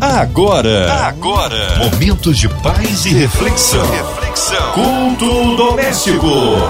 Agora, 0.00 0.92
agora, 1.08 1.76
momentos 1.78 2.38
de 2.38 2.48
paz 2.48 3.04
e 3.04 3.08
reflexão. 3.08 3.84
reflexão. 3.90 4.72
Culto 4.72 5.56
doméstico. 5.56 6.28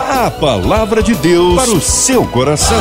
A 0.08 0.30
palavra 0.30 1.03
de 1.03 1.14
Deus 1.14 1.54
para 1.54 1.71
o 1.71 1.79
seu 1.79 2.25
coração. 2.27 2.80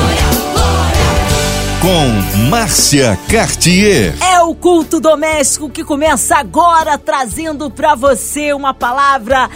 Com 1.81 2.39
Márcia 2.49 3.19
Cartier. 3.29 4.15
É 4.23 4.39
o 4.39 4.55
culto 4.55 5.01
doméstico 5.01 5.69
que 5.69 5.83
começa 5.83 6.37
agora 6.37 6.97
trazendo 6.97 7.69
para 7.69 7.93
você 7.93 8.53
uma 8.53 8.73
palavra 8.73 9.49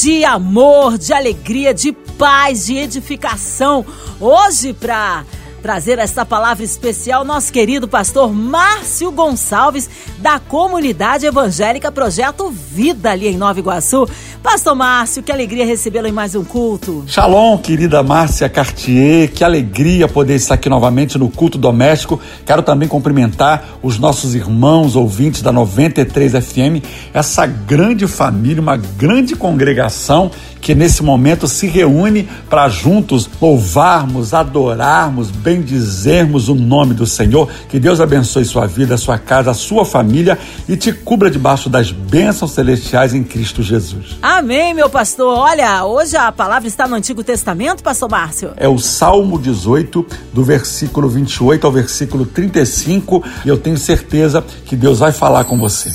de 0.00 0.24
amor, 0.24 0.96
de 0.96 1.12
alegria, 1.12 1.74
de 1.74 1.92
paz, 1.92 2.64
de 2.64 2.78
edificação. 2.78 3.84
Hoje 4.18 4.72
para 4.72 5.24
trazer 5.68 5.98
essa 5.98 6.24
palavra 6.24 6.64
especial, 6.64 7.26
nosso 7.26 7.52
querido 7.52 7.86
pastor 7.86 8.32
Márcio 8.32 9.12
Gonçalves, 9.12 9.90
da 10.16 10.38
comunidade 10.40 11.26
evangélica 11.26 11.92
Projeto 11.92 12.50
Vida, 12.50 13.10
ali 13.10 13.28
em 13.28 13.36
Nova 13.36 13.58
Iguaçu. 13.58 14.08
Pastor 14.42 14.74
Márcio, 14.74 15.22
que 15.22 15.30
alegria 15.30 15.66
recebê-lo 15.66 16.06
em 16.06 16.12
mais 16.12 16.34
um 16.34 16.42
culto. 16.42 17.04
Shalom, 17.06 17.58
querida 17.58 18.02
Márcia 18.02 18.48
Cartier, 18.48 19.30
que 19.30 19.44
alegria 19.44 20.08
poder 20.08 20.36
estar 20.36 20.54
aqui 20.54 20.70
novamente 20.70 21.18
no 21.18 21.28
culto 21.28 21.58
doméstico. 21.58 22.18
Quero 22.46 22.62
também 22.62 22.88
cumprimentar 22.88 23.78
os 23.82 23.98
nossos 23.98 24.34
irmãos 24.34 24.96
ouvintes 24.96 25.42
da 25.42 25.52
93 25.52 26.32
FM, 26.32 26.82
essa 27.12 27.44
grande 27.44 28.06
família, 28.06 28.62
uma 28.62 28.78
grande 28.78 29.36
congregação 29.36 30.30
que 30.60 30.74
nesse 30.74 31.02
momento 31.02 31.46
se 31.46 31.66
reúne 31.66 32.28
para 32.48 32.68
juntos 32.68 33.28
louvarmos, 33.40 34.34
adorarmos, 34.34 35.30
bendizermos 35.58 36.48
o 36.48 36.54
nome 36.54 36.94
do 36.94 37.06
Senhor. 37.06 37.48
Que 37.68 37.78
Deus 37.78 38.00
abençoe 38.00 38.44
sua 38.44 38.66
vida, 38.66 38.96
sua 38.96 39.18
casa, 39.18 39.52
sua 39.52 39.84
família 39.84 40.38
e 40.68 40.76
te 40.76 40.92
cubra 40.92 41.30
debaixo 41.30 41.68
das 41.68 41.90
bênçãos 41.90 42.52
celestiais 42.52 43.14
em 43.14 43.22
Cristo 43.22 43.62
Jesus. 43.62 44.16
Amém, 44.22 44.72
meu 44.72 44.88
pastor. 44.88 45.36
Olha, 45.36 45.84
hoje 45.84 46.16
a 46.16 46.30
palavra 46.30 46.68
está 46.68 46.86
no 46.86 46.94
Antigo 46.94 47.22
Testamento, 47.22 47.82
pastor 47.82 48.10
Márcio. 48.10 48.52
É 48.56 48.68
o 48.68 48.78
Salmo 48.78 49.38
18, 49.38 50.06
do 50.32 50.44
versículo 50.44 51.08
28 51.08 51.66
ao 51.66 51.72
versículo 51.72 52.24
35, 52.24 53.22
e 53.44 53.48
eu 53.48 53.58
tenho 53.58 53.76
certeza 53.76 54.44
que 54.64 54.76
Deus 54.76 55.00
vai 55.00 55.12
falar 55.12 55.44
com 55.44 55.58
você. 55.58 55.90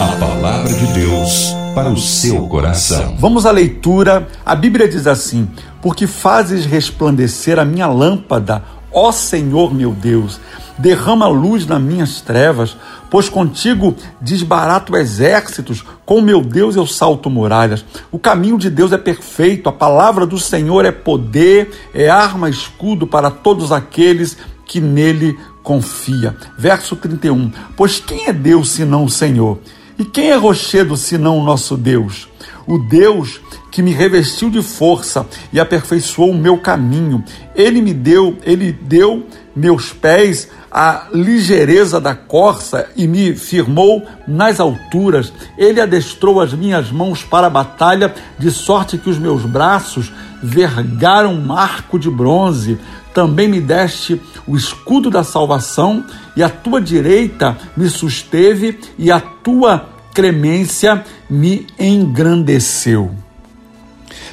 A 0.00 0.16
palavra 0.16 0.72
de 0.72 0.86
Deus 0.92 1.54
para 1.78 1.90
o 1.90 1.96
seu 1.96 2.48
coração. 2.48 3.16
Vamos 3.20 3.46
à 3.46 3.52
leitura. 3.52 4.26
A 4.44 4.56
Bíblia 4.56 4.88
diz 4.88 5.06
assim: 5.06 5.48
Porque 5.80 6.06
fazes 6.06 6.64
resplandecer 6.64 7.58
a 7.58 7.64
minha 7.64 7.86
lâmpada, 7.86 8.62
ó 8.92 9.12
Senhor 9.12 9.72
meu 9.72 9.92
Deus, 9.92 10.40
derrama 10.78 11.26
luz 11.26 11.66
nas 11.66 11.80
minhas 11.80 12.20
trevas, 12.20 12.76
pois 13.10 13.28
contigo 13.28 13.94
desbarato 14.20 14.96
exércitos, 14.96 15.84
com 16.04 16.20
meu 16.20 16.40
Deus 16.40 16.76
eu 16.76 16.86
salto 16.86 17.28
muralhas. 17.28 17.84
O 18.10 18.18
caminho 18.18 18.58
de 18.58 18.70
Deus 18.70 18.92
é 18.92 18.98
perfeito, 18.98 19.68
a 19.68 19.72
palavra 19.72 20.26
do 20.26 20.38
Senhor 20.38 20.84
é 20.84 20.92
poder, 20.92 21.70
é 21.92 22.08
arma, 22.08 22.48
escudo 22.48 23.06
para 23.06 23.30
todos 23.30 23.72
aqueles 23.72 24.36
que 24.64 24.80
nele 24.80 25.38
confia. 25.62 26.36
Verso 26.56 26.96
31. 26.96 27.50
Pois 27.76 27.98
quem 28.00 28.26
é 28.26 28.32
Deus 28.32 28.70
senão 28.70 29.04
o 29.04 29.10
Senhor? 29.10 29.58
E 29.98 30.04
quem 30.04 30.30
é 30.30 30.36
rochedo 30.36 30.96
senão 30.96 31.38
o 31.38 31.44
nosso 31.44 31.76
Deus? 31.76 32.28
O 32.66 32.78
Deus 32.78 33.40
que 33.70 33.82
me 33.82 33.92
revestiu 33.92 34.50
de 34.50 34.62
força 34.62 35.26
e 35.52 35.60
aperfeiçoou 35.60 36.30
o 36.30 36.38
meu 36.38 36.58
caminho. 36.58 37.22
Ele 37.54 37.80
me 37.80 37.92
deu, 37.92 38.36
ele 38.42 38.72
deu 38.72 39.26
meus 39.54 39.92
pés 39.92 40.48
a 40.70 41.06
ligeireza 41.12 42.00
da 42.00 42.14
corça 42.14 42.88
e 42.96 43.06
me 43.06 43.34
firmou 43.34 44.06
nas 44.26 44.60
alturas. 44.60 45.32
Ele 45.56 45.80
adestrou 45.80 46.40
as 46.40 46.52
minhas 46.52 46.90
mãos 46.90 47.22
para 47.22 47.46
a 47.46 47.50
batalha, 47.50 48.14
de 48.38 48.50
sorte 48.50 48.98
que 48.98 49.10
os 49.10 49.18
meus 49.18 49.42
braços 49.42 50.12
vergaram 50.42 51.34
um 51.34 51.52
arco 51.52 51.98
de 51.98 52.10
bronze. 52.10 52.78
Também 53.12 53.48
me 53.48 53.60
deste 53.60 54.20
o 54.46 54.56
escudo 54.56 55.10
da 55.10 55.24
salvação, 55.24 56.04
e 56.36 56.42
a 56.42 56.48
tua 56.48 56.80
direita 56.80 57.56
me 57.76 57.88
susteve, 57.88 58.78
e 58.98 59.10
a 59.10 59.20
tua 59.20 59.88
clemência 60.14 61.04
me 61.28 61.66
engrandeceu. 61.78 63.27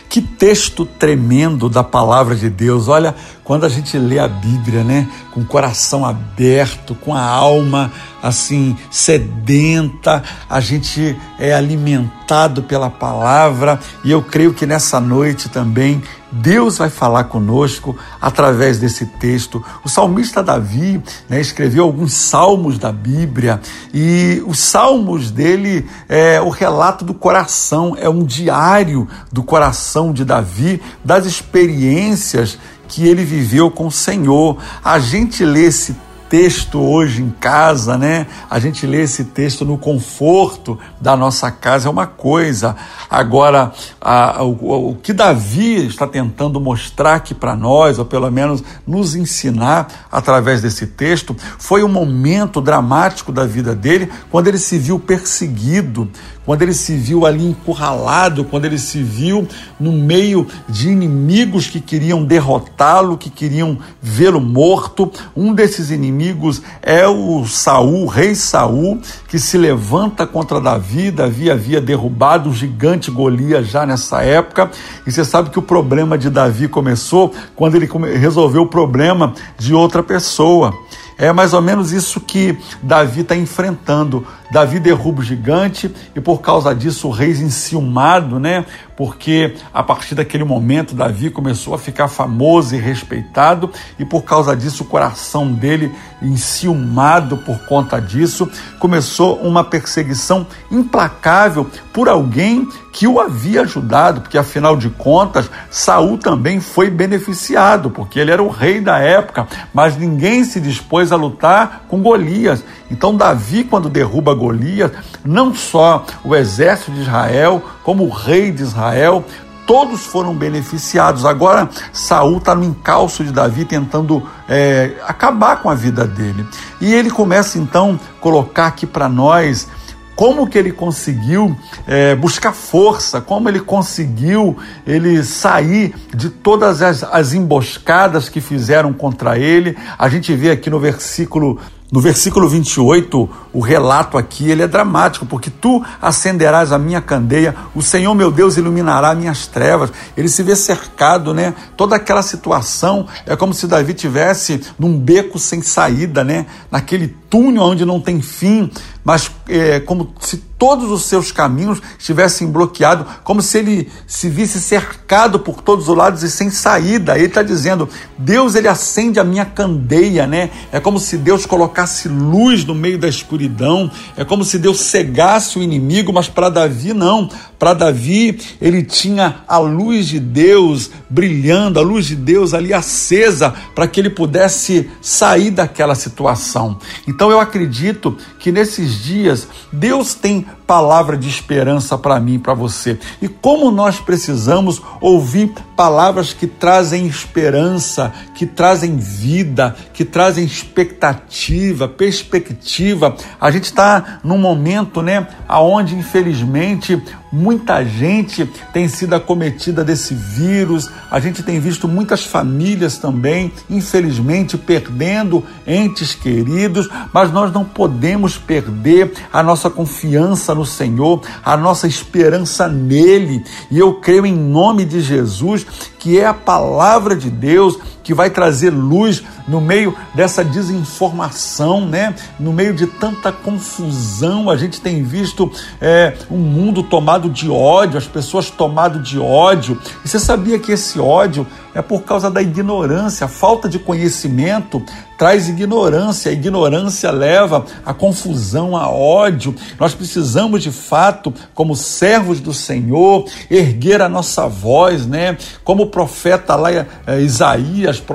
Que 0.09 0.21
texto 0.21 0.85
tremendo 0.85 1.67
da 1.67 1.83
palavra 1.83 2.35
de 2.35 2.49
Deus. 2.49 2.87
Olha, 2.87 3.15
quando 3.43 3.65
a 3.65 3.69
gente 3.69 3.97
lê 3.97 4.19
a 4.19 4.27
Bíblia, 4.27 4.83
né, 4.83 5.07
com 5.31 5.41
o 5.41 5.45
coração 5.45 6.05
aberto, 6.05 6.95
com 6.95 7.13
a 7.13 7.21
alma 7.21 7.91
assim 8.25 8.75
sedenta, 8.89 10.23
a 10.49 10.59
gente 10.59 11.15
é 11.37 11.53
alimentado 11.53 12.63
pela 12.63 12.89
palavra 12.89 13.79
e 14.03 14.09
eu 14.09 14.19
creio 14.23 14.51
que 14.51 14.65
nessa 14.65 14.99
noite 14.99 15.47
também 15.47 16.01
Deus 16.31 16.79
vai 16.79 16.89
falar 16.89 17.25
conosco 17.25 17.95
através 18.19 18.79
desse 18.79 19.05
texto. 19.05 19.63
O 19.85 19.89
salmista 19.89 20.41
Davi 20.41 21.01
né, 21.29 21.39
escreveu 21.39 21.83
alguns 21.83 22.13
salmos 22.13 22.79
da 22.79 22.91
Bíblia 22.91 23.61
e 23.93 24.43
os 24.47 24.57
salmos 24.57 25.29
dele 25.29 25.87
é 26.09 26.41
o 26.41 26.49
relato 26.49 27.05
do 27.05 27.13
coração, 27.13 27.95
é 27.97 28.09
um 28.09 28.23
diário 28.23 29.07
do 29.31 29.43
coração 29.43 30.11
de 30.11 30.25
Davi, 30.25 30.81
das 31.03 31.27
experiências 31.27 32.57
que 32.87 33.07
ele 33.07 33.23
viveu 33.23 33.69
com 33.69 33.87
o 33.87 33.91
Senhor. 33.91 34.57
A 34.83 34.97
gente 34.99 35.45
lê 35.45 35.65
esse 35.65 35.95
texto 36.29 36.79
hoje 36.79 37.21
em 37.21 37.29
casa, 37.29 37.97
né? 37.97 38.27
A 38.49 38.59
gente 38.59 38.85
lê 38.85 39.01
esse 39.01 39.25
texto 39.25 39.63
no 39.63 39.77
conforto 39.77 40.77
da 40.99 41.15
nossa 41.15 41.51
casa 41.51 41.87
é 41.87 41.91
uma 41.91 42.07
coisa. 42.07 42.75
Agora, 43.09 43.71
a, 44.01 44.43
o, 44.43 44.91
o 44.91 44.95
que 44.95 45.13
Davi 45.13 45.85
está 45.85 46.07
tentando 46.07 46.59
mostrar 46.59 47.15
aqui 47.15 47.33
para 47.33 47.55
nós, 47.55 47.99
ou 47.99 48.05
pelo 48.05 48.29
menos 48.31 48.63
nos 48.85 49.15
ensinar 49.15 50.07
através 50.11 50.61
desse 50.61 50.87
texto, 50.87 51.35
foi 51.57 51.83
um 51.83 51.89
momento 51.89 52.59
dramático 52.59 53.31
da 53.31 53.45
vida 53.45 53.75
dele, 53.75 54.11
quando 54.29 54.47
ele 54.47 54.57
se 54.57 54.77
viu 54.77 54.99
perseguido, 54.99 56.09
quando 56.45 56.61
ele 56.61 56.73
se 56.73 56.95
viu 56.95 57.25
ali 57.25 57.43
encurralado, 57.43 58.45
quando 58.45 58.65
ele 58.65 58.77
se 58.77 59.01
viu 59.01 59.47
no 59.79 59.91
meio 59.91 60.47
de 60.69 60.89
inimigos 60.89 61.67
que 61.67 61.81
queriam 61.81 62.23
derrotá-lo, 62.23 63.17
que 63.17 63.29
queriam 63.29 63.77
vê-lo 64.01 64.39
morto. 64.39 65.11
Um 65.35 65.53
desses 65.53 65.89
inimigos 65.89 66.61
é 66.81 67.07
o 67.07 67.45
Saul, 67.45 68.03
o 68.03 68.07
rei 68.07 68.35
Saul, 68.35 68.99
que 69.27 69.39
se 69.39 69.57
levanta 69.57 70.27
contra 70.27 70.61
Davi. 70.61 71.09
Davi 71.09 71.49
havia 71.49 71.81
derrubado 71.81 72.49
o 72.49 72.53
gigante 72.53 73.09
Golias 73.09 73.67
já 73.67 73.85
nessa 73.85 74.21
época. 74.21 74.69
E 75.05 75.11
você 75.11 75.25
sabe 75.25 75.49
que 75.49 75.59
o 75.59 75.63
problema 75.63 76.17
de 76.17 76.29
Davi 76.29 76.67
começou 76.67 77.33
quando 77.55 77.75
ele 77.75 77.89
resolveu 78.17 78.63
o 78.63 78.67
problema 78.67 79.33
de 79.57 79.73
outra 79.73 80.03
pessoa. 80.03 80.73
É 81.17 81.31
mais 81.31 81.53
ou 81.53 81.61
menos 81.61 81.91
isso 81.93 82.19
que 82.19 82.57
Davi 82.83 83.21
está 83.21 83.35
enfrentando. 83.35 84.27
Davi 84.51 84.79
derruba 84.79 85.21
o 85.21 85.23
gigante 85.23 85.93
e 86.13 86.19
por 86.19 86.41
causa 86.41 86.75
disso 86.75 87.07
o 87.07 87.11
rei 87.11 87.31
enciumado, 87.31 88.39
né? 88.39 88.65
Porque 88.95 89.55
a 89.73 89.83
partir 89.83 90.15
daquele 90.15 90.43
momento 90.43 90.95
Davi 90.95 91.29
começou 91.29 91.73
a 91.73 91.77
ficar 91.77 92.07
famoso 92.07 92.75
e 92.75 92.79
respeitado 92.79 93.69
e 93.99 94.05
por 94.05 94.23
causa 94.23 94.55
disso 94.55 94.83
o 94.83 94.87
coração 94.87 95.51
dele 95.51 95.91
enciumado 96.21 97.37
por 97.37 97.59
conta 97.65 97.99
disso 97.99 98.49
começou 98.79 99.35
uma 99.41 99.63
perseguição 99.63 100.47
implacável 100.71 101.69
por 101.91 102.07
alguém 102.07 102.67
que 102.91 103.05
o 103.05 103.19
havia 103.19 103.61
ajudado, 103.61 104.21
porque 104.21 104.37
afinal 104.37 104.77
de 104.77 104.89
contas 104.89 105.49
Saul 105.69 106.17
também 106.17 106.61
foi 106.61 106.89
beneficiado, 106.89 107.89
porque 107.89 108.17
ele 108.17 108.31
era 108.31 108.41
o 108.41 108.49
rei 108.49 108.79
da 108.79 108.99
época, 108.99 109.45
mas 109.73 109.97
ninguém 109.97 110.45
se 110.45 110.61
dispôs 110.61 111.11
a 111.11 111.17
lutar 111.17 111.83
com 111.89 112.01
Golias. 112.01 112.63
Então 112.89 113.15
Davi 113.15 113.65
quando 113.65 113.89
derruba 113.89 114.33
Golias, 114.33 114.91
não 115.25 115.53
só 115.53 116.05
o 116.23 116.33
exército 116.33 116.91
de 116.91 117.01
Israel, 117.01 117.61
como 117.85 118.09
rei 118.09 118.51
de 118.51 118.63
Israel, 118.63 119.23
todos 119.67 120.01
foram 120.01 120.33
beneficiados. 120.33 121.23
Agora 121.23 121.69
Saul 121.93 122.39
está 122.39 122.55
no 122.55 122.63
encalço 122.63 123.23
de 123.23 123.31
Davi 123.31 123.63
tentando 123.63 124.27
é, 124.49 124.95
acabar 125.07 125.61
com 125.61 125.69
a 125.69 125.75
vida 125.75 126.05
dele. 126.05 126.45
E 126.81 126.93
ele 126.93 127.11
começa 127.11 127.59
então 127.59 127.99
a 128.17 128.19
colocar 128.19 128.67
aqui 128.67 128.87
para 128.87 129.07
nós 129.07 129.67
como 130.15 130.47
que 130.47 130.57
ele 130.57 130.71
conseguiu 130.71 131.55
é, 131.85 132.15
buscar 132.15 132.53
força, 132.53 133.19
como 133.19 133.49
ele 133.49 133.59
conseguiu 133.59 134.57
ele 134.87 135.21
sair 135.23 135.93
de 136.13 136.29
todas 136.29 136.81
as, 136.81 137.03
as 137.03 137.33
emboscadas 137.33 138.29
que 138.29 138.39
fizeram 138.39 138.93
contra 138.93 139.37
ele. 139.37 139.77
A 139.99 140.07
gente 140.07 140.33
vê 140.33 140.51
aqui 140.51 140.69
no 140.69 140.79
versículo 140.79 141.59
no 141.91 142.01
versículo 142.01 142.49
28, 142.49 143.29
o 143.53 143.59
relato 143.59 144.17
aqui 144.17 144.49
ele 144.49 144.63
é 144.63 144.67
dramático, 144.67 145.25
porque 145.25 145.51
tu 145.51 145.83
acenderás 146.01 146.71
a 146.71 146.79
minha 146.79 146.99
candeia, 146.99 147.55
o 147.75 147.81
Senhor 147.81 148.13
meu 148.15 148.31
Deus 148.31 148.57
iluminará 148.57 149.13
minhas 149.13 149.45
trevas. 149.45 149.91
Ele 150.17 150.27
se 150.27 150.41
vê 150.41 150.55
cercado, 150.55 151.33
né? 151.33 151.53
Toda 151.77 151.95
aquela 151.95 152.23
situação 152.23 153.07
é 153.25 153.35
como 153.35 153.53
se 153.53 153.67
Davi 153.67 153.93
tivesse 153.93 154.61
num 154.79 154.97
beco 154.97 155.37
sem 155.37 155.61
saída, 155.61 156.23
né? 156.23 156.47
Naquele 156.71 157.15
túnel 157.35 157.63
onde 157.63 157.83
não 157.83 157.99
tem 157.99 158.21
fim, 158.21 158.71
mas 159.03 159.29
é, 159.49 159.81
como 159.81 160.15
se 160.21 160.37
todos 160.57 160.89
os 160.89 161.03
seus 161.03 161.31
caminhos 161.31 161.81
estivessem 161.99 162.47
bloqueados, 162.49 163.05
como 163.23 163.41
se 163.41 163.57
ele 163.57 163.89
se 164.07 164.29
visse 164.29 164.59
cercado 164.59 165.39
por 165.39 165.61
todos 165.61 165.89
os 165.89 165.95
lados 165.95 166.23
e 166.23 166.31
sem 166.31 166.49
saída. 166.49 167.15
Ele 167.17 167.27
está 167.27 167.43
dizendo: 167.43 167.87
Deus 168.17 168.55
ele 168.55 168.67
acende 168.67 169.19
a 169.19 169.23
minha 169.23 169.45
candeia, 169.45 170.25
né? 170.25 170.49
É 170.71 170.79
como 170.79 170.97
se 170.97 171.17
Deus 171.17 171.45
colocasse 171.45 172.07
luz 172.07 172.65
no 172.65 172.73
meio 172.73 172.97
da 172.97 173.07
escuridão. 173.07 173.91
É 174.15 174.23
como 174.23 174.43
se 174.43 174.57
Deus 174.57 174.79
cegasse 174.79 175.59
o 175.59 175.63
inimigo, 175.63 176.13
mas 176.13 176.27
para 176.27 176.49
Davi 176.49 176.93
não. 176.93 177.29
Para 177.59 177.73
Davi 177.73 178.39
ele 178.61 178.83
tinha 178.83 179.43
a 179.47 179.57
luz 179.57 180.07
de 180.07 180.19
Deus 180.19 180.89
brilhando, 181.09 181.79
a 181.79 181.83
luz 181.83 182.05
de 182.05 182.15
Deus 182.15 182.53
ali 182.53 182.73
acesa 182.73 183.53
para 183.73 183.87
que 183.87 183.99
ele 183.99 184.09
pudesse 184.09 184.89
sair 185.01 185.51
daquela 185.51 185.95
situação. 185.95 186.79
Então 187.07 187.24
eu 187.31 187.39
acredito 187.39 188.17
que 188.39 188.51
nesses 188.51 189.03
dias 189.03 189.47
Deus 189.71 190.13
tem 190.13 190.45
palavra 190.65 191.17
de 191.17 191.29
esperança 191.29 191.97
para 191.97 192.19
mim, 192.19 192.39
para 192.39 192.53
você. 192.53 192.99
E 193.21 193.27
como 193.27 193.71
nós 193.71 193.99
precisamos 193.99 194.81
ouvir 194.99 195.53
palavras 195.75 196.33
que 196.33 196.47
trazem 196.47 197.05
esperança, 197.05 198.11
que 198.33 198.45
trazem 198.45 198.97
vida, 198.97 199.75
que 199.93 200.05
trazem 200.05 200.45
expectativa, 200.45 201.87
perspectiva. 201.87 203.15
A 203.39 203.51
gente 203.51 203.65
está 203.65 204.19
num 204.23 204.37
momento, 204.37 205.01
né, 205.01 205.27
aonde 205.47 205.95
infelizmente 205.95 207.01
muita 207.31 207.83
gente 207.83 208.49
tem 208.71 208.87
sido 208.87 209.13
acometida 209.13 209.83
desse 209.83 210.13
vírus. 210.13 210.89
A 211.11 211.19
gente 211.19 211.43
tem 211.43 211.59
visto 211.59 211.87
muitas 211.87 212.23
famílias 212.23 212.97
também, 212.97 213.51
infelizmente, 213.69 214.57
perdendo 214.57 215.43
entes 215.67 216.15
queridos, 216.15 216.89
mas 217.11 217.31
nós 217.31 217.51
não 217.51 217.65
podemos 217.65 218.37
perder 218.37 219.11
a 219.33 219.43
nossa 219.43 219.69
confiança 219.69 220.54
no 220.55 220.65
Senhor, 220.65 221.21
a 221.43 221.55
nossa 221.55 221.87
esperança 221.87 222.67
nele. 222.67 223.43
E 223.69 223.77
eu 223.77 223.95
creio 223.95 224.25
em 224.25 224.35
nome 224.35 224.85
de 224.85 225.01
Jesus 225.01 225.65
que 225.99 226.19
é 226.19 226.25
a 226.25 226.33
palavra 226.33 227.15
de 227.15 227.29
Deus 227.29 227.77
que 228.05 228.13
vai 228.13 228.29
trazer 228.29 228.69
luz 228.69 229.23
no 229.47 229.59
meio 229.59 229.97
dessa 230.13 230.45
desinformação, 230.45 231.85
né? 231.87 232.15
No 232.39 232.53
meio 232.53 232.73
de 232.73 232.85
tanta 232.85 233.31
confusão, 233.31 234.47
a 234.49 234.55
gente 234.55 234.79
tem 234.79 235.03
visto 235.03 235.51
é, 235.81 236.15
um 236.29 236.37
mundo 236.37 236.83
tomado 236.83 237.27
de 237.29 237.49
ódio, 237.49 237.97
as 237.97 238.07
pessoas 238.07 238.51
tomadas 238.51 239.05
de 239.05 239.19
ódio. 239.19 239.81
E 240.05 240.07
você 240.07 240.19
sabia 240.19 240.59
que 240.59 240.71
esse 240.71 240.99
ódio 240.99 241.47
é 241.73 241.81
por 241.81 242.03
causa 242.03 242.31
da 242.31 242.41
ignorância, 242.41 243.25
a 243.25 243.27
falta 243.27 243.67
de 243.67 243.77
conhecimento 243.77 244.81
traz 245.17 245.47
ignorância, 245.47 246.29
a 246.29 246.33
ignorância 246.33 247.09
leva 247.11 247.65
a 247.85 247.93
confusão, 247.93 248.75
a 248.75 248.89
ódio. 248.89 249.55
Nós 249.79 249.93
precisamos 249.93 250.61
de 250.63 250.71
fato, 250.71 251.33
como 251.53 251.75
servos 251.75 252.39
do 252.39 252.53
Senhor, 252.53 253.25
erguer 253.49 254.01
a 254.01 254.09
nossa 254.09 254.47
voz, 254.47 255.05
né? 255.05 255.37
Como 255.63 255.83
o 255.83 255.87
profeta 255.87 256.55
lá 256.55 256.71
é, 256.71 256.85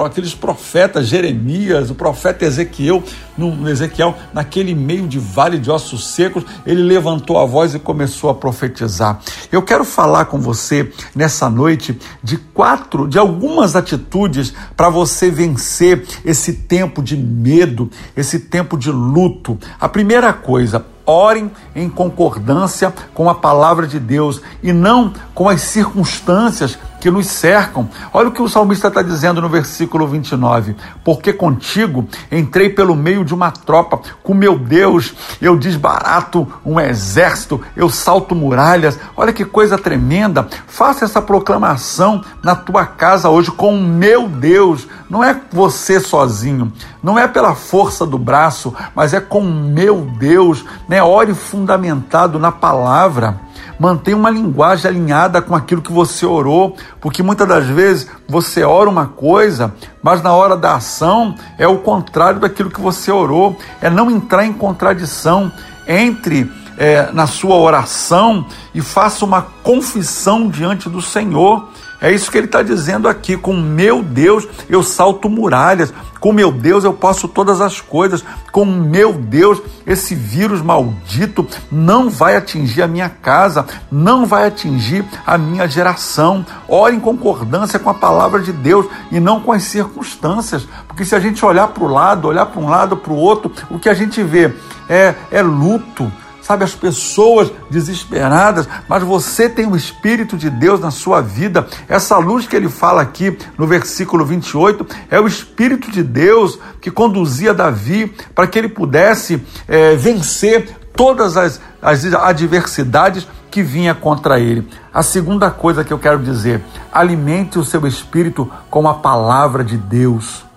Aqueles 0.04 0.34
profetas 0.34 1.06
Jeremias, 1.06 1.90
o 1.90 1.94
profeta 1.94 2.44
Ezequiel, 2.44 3.02
no 3.36 3.68
Ezequiel, 3.68 4.14
naquele 4.32 4.74
meio 4.74 5.06
de 5.06 5.18
vale 5.18 5.58
de 5.58 5.70
ossos 5.70 6.06
secos, 6.08 6.44
ele 6.66 6.82
levantou 6.82 7.38
a 7.38 7.44
voz 7.44 7.74
e 7.74 7.78
começou 7.78 8.30
a 8.30 8.34
profetizar. 8.34 9.20
Eu 9.50 9.62
quero 9.62 9.84
falar 9.84 10.26
com 10.26 10.38
você 10.38 10.92
nessa 11.14 11.48
noite 11.48 11.98
de 12.22 12.36
quatro, 12.36 13.08
de 13.08 13.18
algumas 13.18 13.76
atitudes 13.76 14.52
para 14.76 14.88
você 14.88 15.30
vencer 15.30 16.06
esse 16.24 16.52
tempo 16.52 17.02
de 17.02 17.16
medo, 17.16 17.90
esse 18.16 18.38
tempo 18.40 18.76
de 18.76 18.90
luto. 18.90 19.58
A 19.80 19.88
primeira 19.88 20.32
coisa, 20.32 20.84
orem 21.10 21.50
em 21.74 21.88
concordância 21.88 22.92
com 23.12 23.28
a 23.28 23.34
palavra 23.34 23.86
de 23.86 23.98
Deus 23.98 24.40
e 24.62 24.72
não 24.72 25.12
com 25.34 25.48
as 25.48 25.62
circunstâncias 25.62 26.78
que 27.00 27.10
nos 27.10 27.26
cercam. 27.26 27.88
Olha 28.12 28.28
o 28.28 28.32
que 28.32 28.42
o 28.42 28.48
salmista 28.48 28.88
está 28.88 29.02
dizendo 29.02 29.40
no 29.40 29.48
versículo 29.48 30.06
29. 30.06 30.76
Porque 31.02 31.32
contigo 31.32 32.06
entrei 32.30 32.68
pelo 32.68 32.94
meio 32.94 33.24
de 33.24 33.34
uma 33.34 33.50
tropa, 33.50 34.00
com 34.22 34.34
meu 34.34 34.58
Deus 34.58 35.14
eu 35.40 35.56
desbarato 35.56 36.46
um 36.64 36.78
exército, 36.78 37.60
eu 37.74 37.88
salto 37.88 38.34
muralhas. 38.34 38.98
Olha 39.16 39.32
que 39.32 39.44
coisa 39.44 39.78
tremenda. 39.78 40.46
Faça 40.66 41.04
essa 41.04 41.22
proclamação 41.22 42.22
na 42.42 42.54
tua 42.54 42.84
casa 42.84 43.28
hoje 43.28 43.50
com 43.50 43.74
o 43.74 43.82
meu 43.82 44.28
Deus. 44.28 44.86
Não 45.08 45.24
é 45.24 45.38
você 45.50 45.98
sozinho, 45.98 46.72
não 47.02 47.18
é 47.18 47.26
pela 47.26 47.54
força 47.54 48.06
do 48.06 48.18
braço, 48.18 48.74
mas 48.94 49.14
é 49.14 49.20
com 49.20 49.40
o 49.40 49.50
meu 49.50 50.02
Deus. 50.18 50.64
Né? 50.88 51.02
Ore 51.02 51.34
fundamentado 51.34 52.38
na 52.38 52.52
palavra. 52.52 53.49
Mantenha 53.78 54.16
uma 54.16 54.30
linguagem 54.30 54.90
alinhada 54.90 55.40
com 55.40 55.54
aquilo 55.54 55.82
que 55.82 55.92
você 55.92 56.26
orou, 56.26 56.76
porque 57.00 57.22
muitas 57.22 57.48
das 57.48 57.66
vezes 57.66 58.08
você 58.28 58.62
ora 58.62 58.90
uma 58.90 59.06
coisa, 59.06 59.74
mas 60.02 60.22
na 60.22 60.32
hora 60.32 60.56
da 60.56 60.74
ação 60.74 61.34
é 61.58 61.66
o 61.66 61.78
contrário 61.78 62.40
daquilo 62.40 62.70
que 62.70 62.80
você 62.80 63.10
orou. 63.10 63.56
É 63.80 63.88
não 63.88 64.10
entrar 64.10 64.44
em 64.44 64.52
contradição 64.52 65.50
entre 65.86 66.50
é, 66.80 67.10
na 67.12 67.26
sua 67.26 67.56
oração 67.56 68.46
e 68.74 68.80
faça 68.80 69.24
uma 69.24 69.42
confissão 69.62 70.48
diante 70.48 70.88
do 70.88 71.02
Senhor. 71.02 71.68
É 72.00 72.10
isso 72.10 72.30
que 72.30 72.38
ele 72.38 72.46
está 72.46 72.62
dizendo 72.62 73.08
aqui. 73.08 73.36
Com 73.36 73.54
meu 73.54 74.02
Deus 74.02 74.48
eu 74.68 74.82
salto 74.82 75.28
muralhas. 75.28 75.92
Com 76.18 76.32
meu 76.32 76.50
Deus 76.50 76.84
eu 76.84 76.92
posso 76.92 77.28
todas 77.28 77.60
as 77.60 77.80
coisas. 77.80 78.24
Com 78.50 78.64
meu 78.64 79.12
Deus 79.12 79.60
esse 79.86 80.14
vírus 80.14 80.62
maldito 80.62 81.46
não 81.70 82.08
vai 82.08 82.36
atingir 82.36 82.82
a 82.82 82.88
minha 82.88 83.08
casa, 83.08 83.66
não 83.90 84.26
vai 84.26 84.46
atingir 84.46 85.04
a 85.26 85.36
minha 85.36 85.66
geração. 85.66 86.44
Ore 86.68 86.96
em 86.96 87.00
concordância 87.00 87.78
com 87.78 87.90
a 87.90 87.94
palavra 87.94 88.40
de 88.40 88.52
Deus 88.52 88.86
e 89.12 89.20
não 89.20 89.40
com 89.40 89.52
as 89.52 89.64
circunstâncias. 89.64 90.66
Porque 90.86 91.04
se 91.04 91.14
a 91.14 91.20
gente 91.20 91.44
olhar 91.44 91.68
para 91.68 91.84
o 91.84 91.88
lado, 91.88 92.28
olhar 92.28 92.46
para 92.46 92.60
um 92.60 92.68
lado, 92.68 92.96
para 92.96 93.12
o 93.12 93.16
outro, 93.16 93.52
o 93.68 93.78
que 93.78 93.88
a 93.88 93.94
gente 93.94 94.22
vê 94.22 94.52
é, 94.88 95.14
é 95.30 95.42
luto 95.42 96.10
sabe, 96.50 96.64
as 96.64 96.74
pessoas 96.74 97.52
desesperadas, 97.70 98.68
mas 98.88 99.04
você 99.04 99.48
tem 99.48 99.66
o 99.66 99.76
Espírito 99.76 100.36
de 100.36 100.50
Deus 100.50 100.80
na 100.80 100.90
sua 100.90 101.20
vida. 101.20 101.66
Essa 101.88 102.18
luz 102.18 102.46
que 102.46 102.56
ele 102.56 102.68
fala 102.68 103.02
aqui 103.02 103.38
no 103.56 103.68
versículo 103.68 104.24
28 104.24 104.84
é 105.08 105.20
o 105.20 105.28
Espírito 105.28 105.92
de 105.92 106.02
Deus 106.02 106.58
que 106.80 106.90
conduzia 106.90 107.54
Davi 107.54 108.12
para 108.34 108.48
que 108.48 108.58
ele 108.58 108.68
pudesse 108.68 109.40
é, 109.68 109.94
vencer 109.94 110.76
todas 110.92 111.36
as, 111.36 111.60
as 111.80 112.04
adversidades 112.12 113.28
que 113.48 113.62
vinha 113.62 113.94
contra 113.94 114.40
ele. 114.40 114.66
A 114.92 115.04
segunda 115.04 115.52
coisa 115.52 115.84
que 115.84 115.92
eu 115.92 115.98
quero 116.00 116.18
dizer, 116.18 116.62
alimente 116.92 117.60
o 117.60 117.64
seu 117.64 117.86
espírito 117.86 118.50
com 118.68 118.88
a 118.88 118.94
palavra 118.94 119.62
de 119.62 119.76
Deus. 119.76 120.49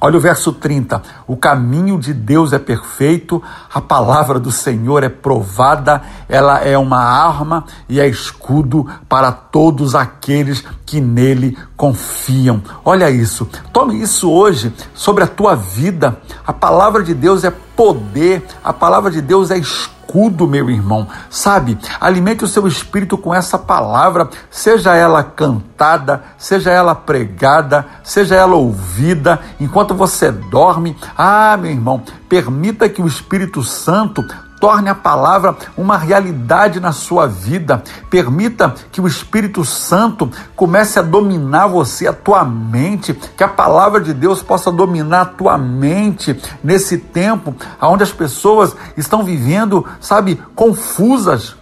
Olha 0.00 0.16
o 0.16 0.20
verso 0.20 0.52
30. 0.52 1.02
O 1.26 1.36
caminho 1.36 1.98
de 1.98 2.14
Deus 2.14 2.54
é 2.54 2.58
perfeito, 2.58 3.42
a 3.72 3.82
palavra 3.82 4.40
do 4.40 4.50
Senhor 4.50 5.04
é 5.04 5.10
provada, 5.10 6.00
ela 6.26 6.58
é 6.60 6.78
uma 6.78 7.02
arma 7.02 7.64
e 7.86 8.00
é 8.00 8.08
escudo 8.08 8.86
para 9.06 9.30
todos 9.30 9.94
aqueles 9.94 10.64
que 10.86 11.02
nele 11.02 11.56
confiam. 11.76 12.62
Olha 12.82 13.10
isso. 13.10 13.46
Tome 13.72 14.00
isso 14.00 14.30
hoje 14.30 14.72
sobre 14.94 15.22
a 15.22 15.26
tua 15.26 15.54
vida. 15.54 16.18
A 16.46 16.52
palavra 16.52 17.02
de 17.02 17.12
Deus 17.12 17.44
é 17.44 17.52
poder, 17.80 18.46
a 18.62 18.74
palavra 18.74 19.10
de 19.10 19.22
Deus 19.22 19.50
é 19.50 19.56
escudo 19.56 20.46
meu 20.46 20.68
irmão. 20.68 21.08
Sabe, 21.30 21.78
alimente 21.98 22.44
o 22.44 22.46
seu 22.46 22.68
espírito 22.68 23.16
com 23.16 23.34
essa 23.34 23.58
palavra, 23.58 24.28
seja 24.50 24.94
ela 24.94 25.24
cantada, 25.24 26.22
seja 26.36 26.70
ela 26.70 26.94
pregada, 26.94 27.86
seja 28.04 28.34
ela 28.34 28.54
ouvida, 28.54 29.40
enquanto 29.58 29.94
você 29.94 30.30
dorme. 30.30 30.94
Ah, 31.16 31.56
meu 31.56 31.70
irmão, 31.70 32.02
permita 32.28 32.86
que 32.86 33.00
o 33.00 33.06
Espírito 33.06 33.62
Santo 33.62 34.22
Torne 34.60 34.90
a 34.90 34.94
palavra 34.94 35.56
uma 35.74 35.96
realidade 35.96 36.78
na 36.78 36.92
sua 36.92 37.26
vida. 37.26 37.82
Permita 38.10 38.74
que 38.92 39.00
o 39.00 39.08
Espírito 39.08 39.64
Santo 39.64 40.30
comece 40.54 40.98
a 40.98 41.02
dominar 41.02 41.66
você, 41.66 42.06
a 42.06 42.12
tua 42.12 42.44
mente, 42.44 43.14
que 43.14 43.42
a 43.42 43.48
palavra 43.48 44.02
de 44.02 44.12
Deus 44.12 44.42
possa 44.42 44.70
dominar 44.70 45.22
a 45.22 45.26
tua 45.26 45.56
mente 45.56 46.38
nesse 46.62 46.98
tempo 46.98 47.56
onde 47.80 48.02
as 48.02 48.12
pessoas 48.12 48.76
estão 48.98 49.24
vivendo, 49.24 49.86
sabe, 49.98 50.40
confusas. 50.54 51.56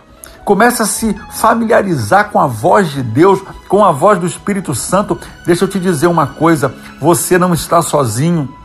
Comece 0.44 0.82
a 0.82 0.86
se 0.86 1.14
familiarizar 1.30 2.30
com 2.30 2.40
a 2.40 2.46
voz 2.46 2.90
de 2.90 3.02
Deus, 3.02 3.40
com 3.68 3.84
a 3.84 3.92
voz 3.92 4.18
do 4.18 4.26
Espírito 4.26 4.74
Santo. 4.74 5.16
Deixa 5.46 5.64
eu 5.64 5.68
te 5.68 5.78
dizer 5.78 6.08
uma 6.08 6.26
coisa: 6.26 6.74
você 7.00 7.38
não 7.38 7.54
está 7.54 7.80
sozinho. 7.80 8.57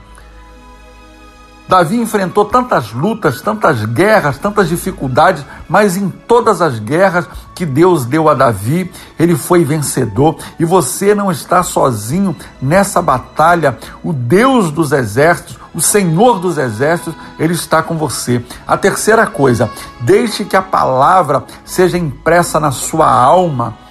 Davi 1.67 2.00
enfrentou 2.00 2.46
tantas 2.46 2.91
lutas, 2.91 3.41
tantas 3.41 3.86
guerras, 3.86 4.38
tantas 4.38 4.67
dificuldades, 4.67 5.46
mas 5.67 5.96
em 5.96 6.10
todas 6.10 6.62
as 6.62 6.77
guerras 6.77 7.27
que 7.55 7.65
Deus 7.65 8.05
deu 8.05 8.27
a 8.27 8.34
Davi, 8.34 8.91
ele 9.17 9.36
foi 9.36 9.63
vencedor. 9.63 10.38
E 10.60 10.65
você 10.65 11.15
não 11.15 11.32
está 11.32 11.63
sozinho 11.63 12.36
nessa 12.62 13.01
batalha. 13.01 13.77
O 14.03 14.12
Deus 14.12 14.72
dos 14.72 14.91
exércitos, 14.91 15.58
o 15.74 15.82
Senhor 15.82 16.39
dos 16.39 16.58
exércitos, 16.58 17.15
ele 17.39 17.53
está 17.53 17.82
com 17.82 17.98
você. 17.98 18.43
A 18.67 18.77
terceira 18.77 19.25
coisa, 19.25 19.70
deixe 20.01 20.43
que 20.43 20.58
a 20.58 20.62
palavra 20.62 21.43
seja 21.63 21.98
impressa 21.98 22.60
na 22.60 22.72
sua 22.72 23.10
alma. 23.10 23.83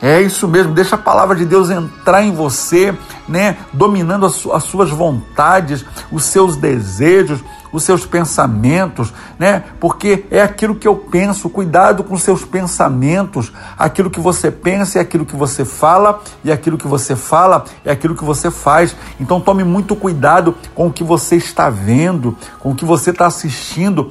É 0.00 0.20
isso 0.20 0.46
mesmo, 0.46 0.74
deixa 0.74 0.94
a 0.94 0.98
palavra 0.98 1.34
de 1.34 1.46
Deus 1.46 1.70
entrar 1.70 2.22
em 2.22 2.30
você, 2.30 2.94
né, 3.26 3.56
dominando 3.72 4.26
as, 4.26 4.64
suas 4.64 4.90
vontades, 4.90 5.86
os 6.12 6.24
seus 6.24 6.54
desejos, 6.54 7.42
os 7.72 7.82
seus 7.82 8.04
pensamentos, 8.06 9.12
né? 9.38 9.64
Porque 9.80 10.24
é 10.30 10.40
aquilo 10.40 10.74
que 10.74 10.86
eu 10.86 10.96
penso, 10.96 11.50
cuidado 11.50 12.04
com 12.04 12.16
seus 12.16 12.44
pensamentos. 12.44 13.52
Aquilo 13.76 14.10
que 14.10 14.20
você 14.20 14.50
pensa 14.50 14.98
é 14.98 15.02
aquilo 15.02 15.26
que 15.26 15.36
você 15.36 15.64
fala, 15.64 16.22
e 16.44 16.52
aquilo 16.52 16.78
que 16.78 16.86
você 16.86 17.16
fala 17.16 17.64
é 17.84 17.90
aquilo 17.90 18.14
que 18.14 18.24
você 18.24 18.50
faz. 18.50 18.96
Então 19.20 19.40
tome 19.40 19.64
muito 19.64 19.96
cuidado 19.96 20.54
com 20.74 20.86
o 20.86 20.92
que 20.92 21.04
você 21.04 21.36
está 21.36 21.68
vendo, 21.68 22.36
com 22.60 22.70
o 22.70 22.74
que 22.74 22.84
você 22.84 23.10
está 23.10 23.26
assistindo. 23.26 24.10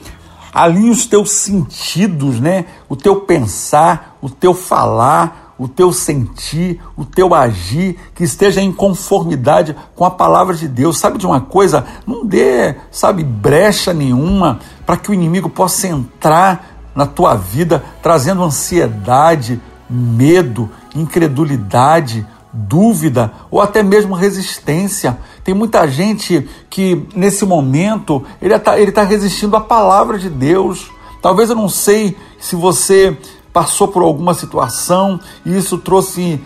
Alinhe 0.54 0.90
os 0.90 1.06
teus 1.06 1.32
sentidos, 1.32 2.40
né? 2.40 2.66
O 2.88 2.96
teu 2.96 3.22
pensar, 3.22 4.18
o 4.22 4.30
teu 4.30 4.54
falar, 4.54 5.45
o 5.58 5.68
teu 5.68 5.94
sentir, 5.94 6.82
o 6.98 7.06
teu 7.06 7.34
agir, 7.34 7.98
que 8.14 8.24
esteja 8.24 8.62
em 8.62 8.72
conformidade 8.72 9.76
com 9.96 10.04
a 10.04 10.12
palavra 10.12 10.56
de 10.56 10.68
Deus. 10.68 10.98
Sabe 10.98 11.18
de 11.18 11.26
uma 11.26 11.42
coisa? 11.42 11.86
Não 12.06 12.26
dê, 12.26 12.76
sabe, 12.92 13.24
brecha 13.24 13.94
nenhuma 13.94 14.60
para 14.86 14.98
que 14.98 15.10
o 15.10 15.14
inimigo 15.14 15.50
possa 15.50 15.88
entrar 15.88 16.92
na 16.94 17.06
tua 17.06 17.36
vida 17.36 17.84
trazendo 18.02 18.44
ansiedade, 18.44 19.62
medo, 19.90 20.70
incredulidade, 20.96 22.26
dúvida 22.52 23.34
ou 23.52 23.62
até 23.62 23.84
mesmo 23.84 24.16
resistência. 24.16 25.18
Tem 25.44 25.54
muita 25.54 25.88
gente 25.88 26.48
que 26.70 27.06
nesse 27.16 27.46
momento 27.46 28.24
ele 28.42 28.54
está 28.54 28.80
ele 28.80 28.92
tá 28.92 29.04
resistindo 29.04 29.56
à 29.56 29.62
palavra 29.62 30.18
de 30.18 30.30
Deus. 30.30 30.90
Talvez 31.22 31.50
eu 31.50 31.56
não 31.56 31.68
sei 31.70 32.16
se 32.40 32.56
você 32.56 33.18
passou 33.56 33.88
por 33.88 34.04
alguma 34.04 34.34
situação 34.34 35.18
e 35.46 35.58
isso 35.58 35.78
trouxe 35.78 36.44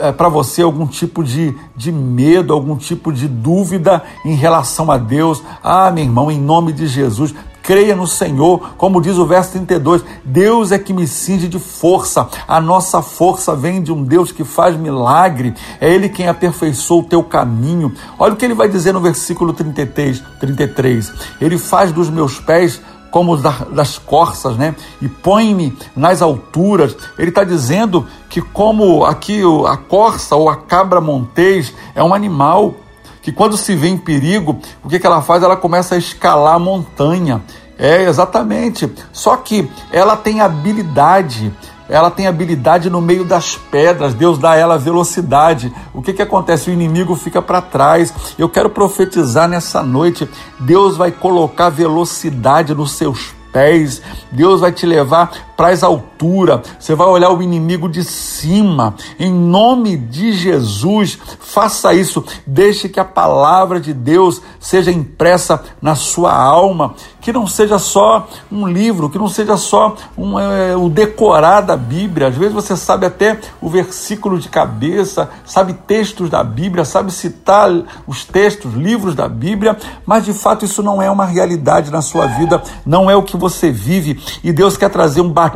é, 0.00 0.12
para 0.12 0.28
você 0.28 0.60
algum 0.60 0.86
tipo 0.86 1.24
de, 1.24 1.56
de 1.74 1.90
medo, 1.90 2.52
algum 2.52 2.76
tipo 2.76 3.10
de 3.10 3.26
dúvida 3.26 4.02
em 4.22 4.34
relação 4.34 4.90
a 4.90 4.98
Deus. 4.98 5.42
Ah, 5.64 5.90
meu 5.90 6.04
irmão, 6.04 6.30
em 6.30 6.38
nome 6.38 6.74
de 6.74 6.86
Jesus, 6.86 7.34
creia 7.62 7.96
no 7.96 8.06
Senhor, 8.06 8.74
como 8.76 9.00
diz 9.00 9.16
o 9.16 9.24
verso 9.24 9.52
32, 9.52 10.04
Deus 10.22 10.72
é 10.72 10.78
que 10.78 10.92
me 10.92 11.06
cinge 11.06 11.48
de 11.48 11.58
força, 11.58 12.28
a 12.46 12.60
nossa 12.60 13.00
força 13.00 13.56
vem 13.56 13.82
de 13.82 13.90
um 13.90 14.04
Deus 14.04 14.30
que 14.30 14.44
faz 14.44 14.76
milagre, 14.76 15.54
é 15.80 15.88
Ele 15.88 16.10
quem 16.10 16.28
aperfeiçoou 16.28 17.00
o 17.00 17.04
teu 17.04 17.22
caminho. 17.22 17.94
Olha 18.18 18.34
o 18.34 18.36
que 18.36 18.44
ele 18.44 18.52
vai 18.52 18.68
dizer 18.68 18.92
no 18.92 19.00
versículo 19.00 19.54
33, 19.54 20.22
33. 20.38 21.12
Ele 21.40 21.56
faz 21.56 21.92
dos 21.92 22.10
meus 22.10 22.38
pés 22.38 22.78
como 23.12 23.36
das 23.36 23.98
corças, 23.98 24.56
né? 24.56 24.74
E 25.00 25.06
põe-me 25.06 25.76
nas 25.94 26.22
alturas. 26.22 26.96
Ele 27.18 27.28
está 27.28 27.44
dizendo 27.44 28.08
que 28.28 28.40
como 28.40 29.04
aqui 29.04 29.42
a 29.68 29.76
corça 29.76 30.34
ou 30.34 30.48
a 30.48 30.56
cabra 30.56 30.98
montês 30.98 31.74
é 31.94 32.02
um 32.02 32.14
animal 32.14 32.74
que 33.20 33.30
quando 33.30 33.56
se 33.56 33.76
vê 33.76 33.88
em 33.88 33.98
perigo, 33.98 34.58
o 34.82 34.88
que, 34.88 34.98
que 34.98 35.06
ela 35.06 35.20
faz? 35.20 35.42
Ela 35.42 35.56
começa 35.56 35.94
a 35.94 35.98
escalar 35.98 36.54
a 36.54 36.58
montanha. 36.58 37.42
É, 37.78 38.02
exatamente. 38.04 38.90
Só 39.12 39.36
que 39.36 39.70
ela 39.92 40.16
tem 40.16 40.40
habilidade 40.40 41.52
ela 41.92 42.10
tem 42.10 42.26
habilidade 42.26 42.88
no 42.88 43.02
meio 43.02 43.22
das 43.22 43.54
pedras, 43.54 44.14
Deus 44.14 44.38
dá 44.38 44.52
a 44.52 44.56
ela 44.56 44.78
velocidade. 44.78 45.70
O 45.92 46.00
que, 46.00 46.14
que 46.14 46.22
acontece? 46.22 46.70
O 46.70 46.72
inimigo 46.72 47.14
fica 47.14 47.42
para 47.42 47.60
trás. 47.60 48.14
Eu 48.38 48.48
quero 48.48 48.70
profetizar 48.70 49.46
nessa 49.46 49.82
noite: 49.82 50.26
Deus 50.58 50.96
vai 50.96 51.12
colocar 51.12 51.68
velocidade 51.68 52.74
nos 52.74 52.92
seus 52.92 53.34
pés, 53.52 54.00
Deus 54.30 54.62
vai 54.62 54.72
te 54.72 54.86
levar 54.86 55.51
para 55.62 55.68
as 55.68 55.84
alturas, 55.84 56.60
você 56.76 56.92
vai 56.92 57.06
olhar 57.06 57.30
o 57.30 57.40
inimigo 57.40 57.88
de 57.88 58.02
cima, 58.02 58.96
em 59.16 59.32
nome 59.32 59.96
de 59.96 60.32
Jesus, 60.32 61.16
faça 61.38 61.94
isso, 61.94 62.24
deixe 62.44 62.88
que 62.88 62.98
a 62.98 63.04
palavra 63.04 63.78
de 63.78 63.94
Deus 63.94 64.42
seja 64.58 64.90
impressa 64.90 65.62
na 65.80 65.94
sua 65.94 66.34
alma, 66.34 66.96
que 67.20 67.32
não 67.32 67.46
seja 67.46 67.78
só 67.78 68.26
um 68.50 68.66
livro, 68.66 69.08
que 69.08 69.18
não 69.20 69.28
seja 69.28 69.56
só 69.56 69.94
um, 70.18 70.36
é, 70.36 70.76
o 70.76 70.88
decorar 70.88 71.60
da 71.60 71.76
Bíblia. 71.76 72.26
Às 72.26 72.34
vezes 72.34 72.52
você 72.52 72.76
sabe 72.76 73.06
até 73.06 73.38
o 73.60 73.68
versículo 73.68 74.40
de 74.40 74.48
cabeça, 74.48 75.30
sabe 75.44 75.74
textos 75.74 76.28
da 76.28 76.42
Bíblia, 76.42 76.84
sabe 76.84 77.12
citar 77.12 77.70
os 78.04 78.24
textos, 78.24 78.74
livros 78.74 79.14
da 79.14 79.28
Bíblia, 79.28 79.76
mas 80.04 80.24
de 80.24 80.32
fato 80.32 80.64
isso 80.64 80.82
não 80.82 81.00
é 81.00 81.08
uma 81.08 81.24
realidade 81.24 81.92
na 81.92 82.02
sua 82.02 82.26
vida, 82.26 82.60
não 82.84 83.08
é 83.08 83.14
o 83.14 83.22
que 83.22 83.36
você 83.36 83.70
vive. 83.70 84.20
E 84.42 84.52
Deus 84.52 84.76
quer 84.76 84.90
trazer 84.90 85.20
um 85.20 85.30
batismo 85.30 85.51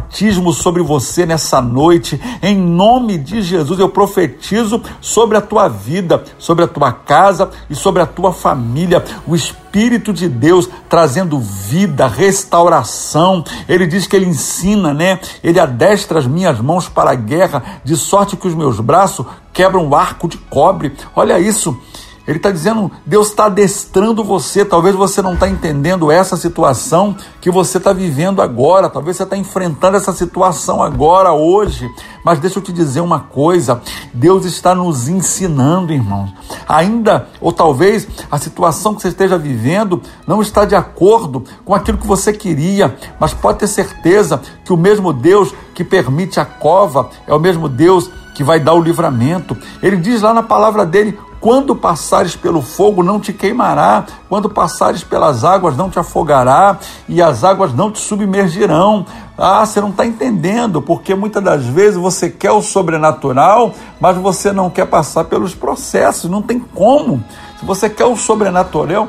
sobre 0.53 0.83
você 0.83 1.27
nessa 1.27 1.61
noite. 1.61 2.21
Em 2.43 2.57
nome 2.57 3.19
de 3.19 3.43
Jesus, 3.43 3.79
eu 3.79 3.89
profetizo 3.89 4.83
sobre 5.01 5.37
a 5.37 5.41
tua 5.41 5.69
vida, 5.69 6.25
sobre 6.39 6.65
a 6.65 6.69
tua 6.69 6.93
casa 6.93 7.51
e 7.69 7.75
sobre 7.75 8.03
a 8.03 8.07
tua 8.07 8.33
família. 8.33 9.05
O 9.27 9.35
Espírito 9.35 9.67
Espírito 9.77 10.11
de 10.11 10.27
Deus 10.27 10.71
trazendo 10.89 11.39
vida, 11.39 12.07
restauração. 12.07 13.45
Ele 13.69 13.87
diz 13.87 14.07
que 14.07 14.17
ele 14.17 14.25
ensina, 14.25 14.95
né? 14.95 15.21
Ele 15.45 15.61
adestra 15.61 16.19
as 16.19 16.27
minhas 16.27 16.59
mãos 16.61 16.89
para 16.89 17.11
a 17.11 17.15
guerra, 17.15 17.63
de 17.85 17.95
sorte 17.95 18.39
que 18.39 18.49
os 18.49 18.55
meus 18.55 18.81
braços 18.81 19.27
quebram 19.53 19.87
o 19.87 19.95
arco 19.95 20.29
de 20.29 20.39
cobre. 20.39 20.95
Olha 21.15 21.39
isso. 21.39 21.79
Ele 22.27 22.39
está 22.39 22.51
dizendo, 22.51 22.91
Deus 23.05 23.29
está 23.29 23.47
adestrando 23.47 24.25
você. 24.25 24.65
Talvez 24.65 24.95
você 24.97 25.23
não 25.23 25.35
está 25.35 25.49
entendendo 25.49 26.11
essa 26.11 26.37
situação 26.37 27.17
que 27.41 27.51
você 27.51 27.79
está 27.79 27.93
vivendo 27.93 28.43
agora. 28.43 28.91
Talvez 28.91 29.17
você 29.17 29.23
está 29.23 29.37
enfrentando 29.37 29.97
essa 29.97 30.13
situação 30.13 30.83
agora, 30.83 31.33
hoje. 31.33 31.89
Mas 32.25 32.41
deixa 32.41 32.59
eu 32.59 32.63
te 32.63 32.73
dizer 32.73 33.01
uma 33.01 33.21
coisa: 33.21 33.81
Deus 34.13 34.45
está 34.45 34.75
nos 34.75 35.09
ensinando, 35.09 35.93
irmãos. 35.93 36.33
Ainda, 36.69 37.29
ou 37.41 37.53
talvez 37.53 38.09
a 38.31 38.39
situação 38.39 38.95
que 38.95 39.03
você 39.03 39.09
esteja 39.09 39.39
vivendo 39.39 40.03
não 40.27 40.43
está 40.43 40.65
de 40.65 40.75
acordo 40.75 41.45
com 41.65 41.75
aquilo 41.75 41.99
que 41.99 42.07
você 42.07 42.33
queria, 42.33 42.97
mas 43.21 43.33
pode 43.33 43.61
ter 43.61 43.69
certeza 43.69 44.41
que 44.65 44.73
o 44.73 44.77
mesmo 44.77 45.13
Deus 45.13 45.55
que 45.75 45.85
permite 45.85 46.41
a 46.41 46.45
cova 46.45 47.09
é 47.27 47.35
o 47.35 47.39
mesmo 47.39 47.69
Deus 47.69 48.11
que 48.35 48.45
vai 48.45 48.61
dar 48.61 48.75
o 48.75 48.83
livramento. 48.83 49.57
Ele 49.83 49.97
diz 49.97 50.21
lá 50.21 50.35
na 50.35 50.43
palavra 50.43 50.85
dele: 50.85 51.19
quando 51.41 51.77
passares 51.77 52.35
pelo 52.35 52.63
fogo, 52.63 53.03
não 53.03 53.21
te 53.21 53.33
queimará, 53.33 54.05
quando 54.29 54.49
passares 54.49 55.05
pelas 55.05 55.45
águas, 55.45 55.77
não 55.77 55.91
te 55.91 55.99
afogará, 55.99 56.79
e 57.09 57.21
as 57.23 57.45
águas 57.45 57.73
não 57.73 57.91
te 57.91 58.01
submergirão. 58.01 59.07
Ah, 59.39 59.65
você 59.65 59.81
não 59.81 59.91
está 59.91 60.07
entendendo, 60.07 60.81
porque 60.81 61.15
muitas 61.15 61.43
das 61.43 61.65
vezes 61.65 61.99
você 61.99 62.31
quer 62.31 62.53
o 62.53 62.63
sobrenatural, 62.63 63.75
mas 64.01 64.17
você 64.17 64.51
não 64.51 64.71
quer 64.71 64.87
passar 64.87 65.25
pelos 65.25 65.55
processos, 65.55 66.31
não 66.31 66.41
tem 66.41 66.59
como. 66.59 67.23
Se 67.59 67.65
você 67.65 67.89
quer 67.89 68.05
o 68.05 68.17
sobrenatural, 68.17 69.09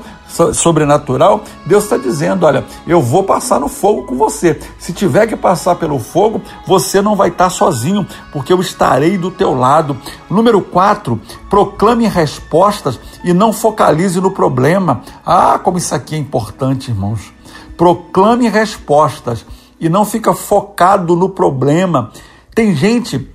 sobrenatural, 0.53 1.43
Deus 1.65 1.83
está 1.83 1.97
dizendo: 1.97 2.45
olha, 2.45 2.65
eu 2.87 3.01
vou 3.01 3.23
passar 3.23 3.59
no 3.59 3.67
fogo 3.67 4.03
com 4.03 4.15
você. 4.15 4.59
Se 4.79 4.93
tiver 4.93 5.27
que 5.27 5.35
passar 5.35 5.75
pelo 5.75 5.99
fogo, 5.99 6.41
você 6.65 7.01
não 7.01 7.15
vai 7.15 7.29
estar 7.29 7.49
sozinho, 7.49 8.07
porque 8.31 8.53
eu 8.53 8.61
estarei 8.61 9.17
do 9.17 9.29
teu 9.29 9.53
lado. 9.53 9.97
Número 10.29 10.61
4, 10.61 11.19
proclame 11.49 12.07
respostas 12.07 12.99
e 13.23 13.33
não 13.33 13.51
focalize 13.51 14.19
no 14.21 14.31
problema. 14.31 15.01
Ah, 15.25 15.59
como 15.61 15.77
isso 15.77 15.93
aqui 15.93 16.15
é 16.15 16.17
importante, 16.17 16.91
irmãos. 16.91 17.33
Proclame 17.75 18.47
respostas 18.47 19.45
e 19.79 19.89
não 19.89 20.05
fica 20.05 20.33
focado 20.33 21.15
no 21.15 21.29
problema. 21.29 22.11
Tem 22.55 22.75
gente 22.75 23.29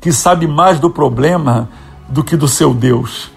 que 0.00 0.12
sabe 0.12 0.46
mais 0.46 0.78
do 0.78 0.90
problema 0.90 1.68
do 2.08 2.22
que 2.22 2.36
do 2.36 2.46
seu 2.46 2.74
Deus. 2.74 3.33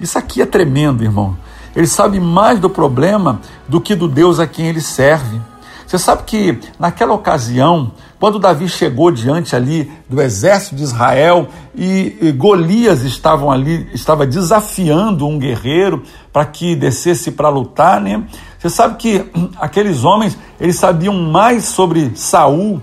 Isso 0.00 0.18
aqui 0.18 0.40
é 0.40 0.46
tremendo, 0.46 1.02
irmão. 1.02 1.36
Ele 1.74 1.86
sabe 1.86 2.18
mais 2.20 2.58
do 2.58 2.70
problema 2.70 3.40
do 3.68 3.80
que 3.80 3.94
do 3.94 4.08
Deus 4.08 4.38
a 4.38 4.46
quem 4.46 4.66
ele 4.66 4.80
serve. 4.80 5.40
Você 5.86 5.98
sabe 5.98 6.24
que 6.24 6.58
naquela 6.78 7.14
ocasião, 7.14 7.92
quando 8.20 8.38
Davi 8.38 8.68
chegou 8.68 9.10
diante 9.10 9.56
ali 9.56 9.90
do 10.08 10.20
exército 10.20 10.76
de 10.76 10.82
Israel 10.82 11.48
e 11.74 12.34
Golias 12.36 13.02
estavam 13.02 13.50
ali, 13.50 13.88
estava 13.94 14.26
desafiando 14.26 15.26
um 15.26 15.38
guerreiro 15.38 16.02
para 16.30 16.44
que 16.44 16.76
descesse 16.76 17.30
para 17.30 17.48
lutar, 17.48 18.00
né? 18.00 18.22
Você 18.58 18.68
sabe 18.68 18.96
que 18.96 19.24
aqueles 19.58 20.04
homens, 20.04 20.36
eles 20.60 20.76
sabiam 20.76 21.14
mais 21.14 21.64
sobre 21.64 22.12
Saul 22.16 22.82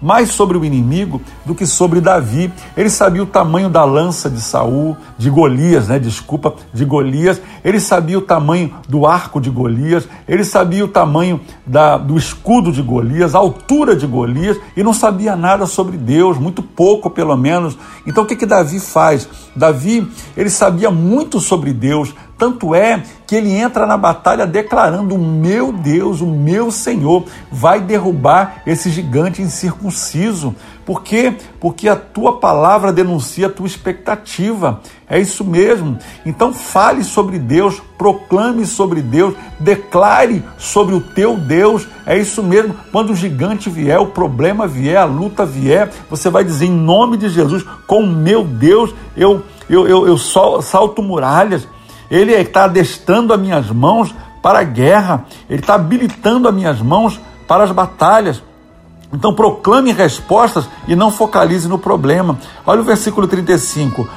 mais 0.00 0.30
sobre 0.30 0.56
o 0.56 0.64
inimigo 0.64 1.20
do 1.44 1.54
que 1.54 1.66
sobre 1.66 2.00
Davi. 2.00 2.52
Ele 2.76 2.90
sabia 2.90 3.22
o 3.22 3.26
tamanho 3.26 3.68
da 3.68 3.84
lança 3.84 4.30
de 4.30 4.40
Saul, 4.40 4.96
de 5.16 5.30
Golias, 5.30 5.88
né? 5.88 5.98
Desculpa, 5.98 6.54
de 6.72 6.84
Golias. 6.84 7.40
Ele 7.64 7.80
sabia 7.80 8.18
o 8.18 8.22
tamanho 8.22 8.72
do 8.88 9.06
arco 9.06 9.40
de 9.40 9.50
Golias. 9.50 10.08
Ele 10.28 10.44
sabia 10.44 10.84
o 10.84 10.88
tamanho 10.88 11.40
da, 11.66 11.96
do 11.96 12.16
escudo 12.16 12.72
de 12.72 12.82
Golias, 12.82 13.34
a 13.34 13.38
altura 13.38 13.96
de 13.96 14.06
Golias, 14.06 14.58
e 14.76 14.82
não 14.82 14.92
sabia 14.92 15.36
nada 15.36 15.66
sobre 15.66 15.96
Deus, 15.96 16.38
muito 16.38 16.62
pouco 16.62 17.10
pelo 17.10 17.36
menos. 17.36 17.76
Então 18.06 18.24
o 18.24 18.26
que 18.26 18.36
que 18.36 18.46
Davi 18.46 18.80
faz? 18.80 19.28
Davi, 19.54 20.08
ele 20.36 20.50
sabia 20.50 20.90
muito 20.90 21.40
sobre 21.40 21.72
Deus, 21.72 22.14
tanto 22.38 22.72
é 22.72 23.02
que 23.26 23.34
ele 23.34 23.52
entra 23.52 23.84
na 23.84 23.96
batalha 23.96 24.46
declarando: 24.46 25.18
meu 25.18 25.72
Deus, 25.72 26.20
o 26.20 26.26
meu 26.26 26.70
Senhor, 26.70 27.24
vai 27.50 27.80
derrubar 27.80 28.62
esse 28.64 28.90
gigante 28.90 29.42
incircunciso. 29.42 30.54
Por 30.86 31.02
quê? 31.02 31.34
Porque 31.60 31.86
a 31.86 31.96
tua 31.96 32.38
palavra 32.38 32.90
denuncia 32.92 33.48
a 33.48 33.50
tua 33.50 33.66
expectativa. 33.66 34.80
É 35.10 35.20
isso 35.20 35.44
mesmo. 35.44 35.98
Então 36.24 36.54
fale 36.54 37.04
sobre 37.04 37.38
Deus, 37.38 37.82
proclame 37.98 38.64
sobre 38.64 39.02
Deus, 39.02 39.34
declare 39.60 40.42
sobre 40.56 40.94
o 40.94 41.00
teu 41.00 41.36
Deus. 41.36 41.86
É 42.06 42.16
isso 42.16 42.42
mesmo. 42.42 42.74
Quando 42.90 43.10
o 43.10 43.16
gigante 43.16 43.68
vier, 43.68 43.98
o 43.98 44.06
problema 44.06 44.66
vier, 44.66 44.96
a 44.96 45.04
luta 45.04 45.44
vier, 45.44 45.90
você 46.08 46.30
vai 46.30 46.44
dizer 46.44 46.66
em 46.66 46.72
nome 46.72 47.18
de 47.18 47.28
Jesus: 47.28 47.64
com 47.86 48.04
o 48.04 48.06
meu 48.06 48.44
Deus 48.44 48.94
eu, 49.16 49.42
eu, 49.68 49.86
eu, 49.86 50.06
eu 50.06 50.16
salto 50.16 51.02
muralhas 51.02 51.68
ele 52.10 52.32
está 52.32 52.64
adestrando 52.64 53.32
as 53.32 53.40
minhas 53.40 53.70
mãos 53.70 54.14
para 54.42 54.60
a 54.60 54.64
guerra, 54.64 55.26
Ele 55.48 55.60
está 55.60 55.74
habilitando 55.74 56.48
as 56.48 56.54
minhas 56.54 56.80
mãos 56.80 57.20
para 57.46 57.64
as 57.64 57.72
batalhas. 57.72 58.42
Então 59.12 59.34
proclame 59.34 59.92
respostas 59.92 60.68
e 60.86 60.94
não 60.94 61.10
focalize 61.10 61.68
no 61.68 61.78
problema. 61.78 62.38
Olha 62.66 62.80
o 62.80 62.84
versículo 62.84 63.26
35. 63.26 64.08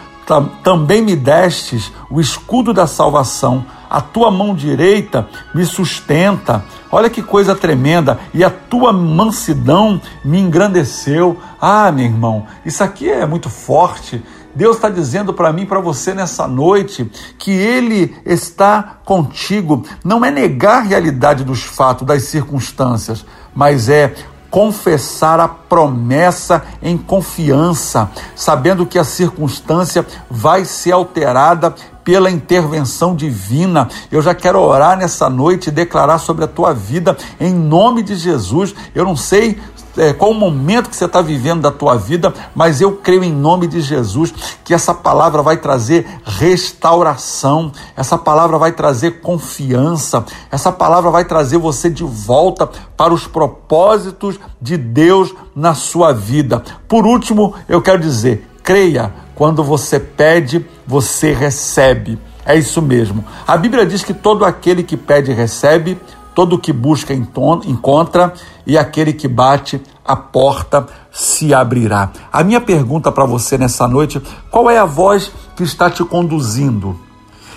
Também 0.64 1.02
me 1.02 1.16
destes 1.16 1.92
o 2.10 2.22
escudo 2.22 2.74
da 2.74 2.88
salvação, 2.88 3.66
a 3.90 4.00
tua 4.00 4.32
mão 4.32 4.56
direita 4.56 5.28
me 5.54 5.66
sustenta. 5.66 6.64
Olha 6.90 7.10
que 7.10 7.22
coisa 7.22 7.54
tremenda, 7.56 8.18
e 8.34 8.44
a 8.44 8.50
tua 8.50 8.94
mansidão 8.94 10.00
me 10.24 10.40
engrandeceu. 10.40 11.38
Ah, 11.60 11.92
meu 11.92 12.06
irmão, 12.06 12.46
isso 12.66 12.82
aqui 12.82 13.10
é 13.10 13.26
muito 13.26 13.50
forte. 13.50 14.24
Deus 14.56 14.76
está 14.78 14.90
dizendo 14.90 15.34
para 15.34 15.52
mim, 15.52 15.66
para 15.66 15.80
você 15.80 16.14
nessa 16.14 16.48
noite, 16.48 17.10
que 17.38 17.52
Ele 17.52 18.16
está 18.26 18.98
contigo. 19.06 19.84
Não 20.04 20.24
é 20.24 20.32
negar 20.32 20.80
a 20.80 20.82
realidade 20.82 21.44
dos 21.44 21.64
fatos, 21.64 22.06
das 22.06 22.24
circunstâncias, 22.24 23.26
mas 23.54 23.90
é 23.90 24.14
confessar 24.52 25.40
a 25.40 25.48
promessa 25.48 26.62
em 26.84 26.98
confiança, 26.98 28.12
sabendo 28.36 28.86
que 28.86 29.00
a 29.00 29.04
circunstância 29.04 30.06
vai 30.30 30.66
ser 30.66 30.92
alterada 30.92 31.74
pela 32.04 32.30
intervenção 32.30 33.16
divina. 33.16 33.88
Eu 34.12 34.22
já 34.22 34.36
quero 34.36 34.60
orar 34.60 34.98
nessa 34.98 35.30
noite 35.30 35.68
e 35.68 35.72
declarar 35.72 36.18
sobre 36.18 36.44
a 36.44 36.48
tua 36.48 36.74
vida 36.74 37.16
em 37.40 37.54
nome 37.54 38.04
de 38.04 38.16
Jesus. 38.16 38.76
Eu 38.94 39.06
não 39.06 39.16
sei 39.16 39.58
é, 39.98 40.14
qual 40.14 40.32
o 40.32 40.34
momento 40.34 40.90
que 40.90 40.96
você 40.96 41.06
está 41.06 41.22
vivendo 41.22 41.62
da 41.62 41.72
tua 41.72 41.96
vida, 41.96 42.34
mas 42.56 42.82
eu 42.82 42.98
creio 42.98 43.24
em 43.24 43.32
nome 43.32 43.68
de 43.68 43.82
Jesus 43.82 44.34
que 44.64 44.74
essa 44.74 44.94
palavra 44.94 45.42
vai 45.42 45.58
trazer 45.58 46.06
restauração, 46.24 47.72
essa 47.96 48.18
palavra 48.18 48.58
vai 48.58 48.72
trazer 48.72 49.22
confiança, 49.22 50.26
essa 50.52 50.72
palavra 50.72 51.12
vai 51.12 51.26
trazer 51.26 51.58
você 51.58 51.90
de 51.90 52.04
volta 52.04 52.70
para 52.96 53.14
os 53.14 53.28
propósitos 53.28 54.40
de 54.62 54.78
Deus 54.78 55.34
na 55.56 55.74
sua 55.74 56.14
vida. 56.14 56.64
Por 56.88 57.06
último, 57.06 57.54
eu 57.68 57.82
quero 57.82 58.00
dizer, 58.00 58.48
creia, 58.64 59.14
quando 59.36 59.64
você 59.64 60.00
pede, 60.00 60.66
você 60.86 61.34
recebe. 61.34 62.20
É 62.46 62.56
isso 62.56 62.82
mesmo. 62.82 63.24
A 63.48 63.56
Bíblia 63.56 63.86
diz 63.86 64.04
que 64.04 64.14
todo 64.14 64.44
aquele 64.46 64.84
que 64.84 64.98
pede 64.98 65.32
recebe, 65.32 65.98
Todo 66.34 66.58
que 66.58 66.72
busca 66.72 67.14
encontra, 67.14 68.34
e 68.66 68.78
aquele 68.78 69.14
que 69.14 69.28
bate, 69.28 69.82
a 70.06 70.16
porta 70.16 70.88
se 71.12 71.54
abrirá. 71.54 72.12
A 72.32 72.44
minha 72.44 72.62
pergunta 72.62 73.12
para 73.12 73.26
você 73.26 73.58
nessa 73.58 73.88
noite: 73.88 74.22
qual 74.50 74.70
é 74.70 74.78
a 74.78 74.86
voz 74.86 75.32
que 75.56 75.64
está 75.64 75.90
te 75.90 76.04
conduzindo? 76.04 77.00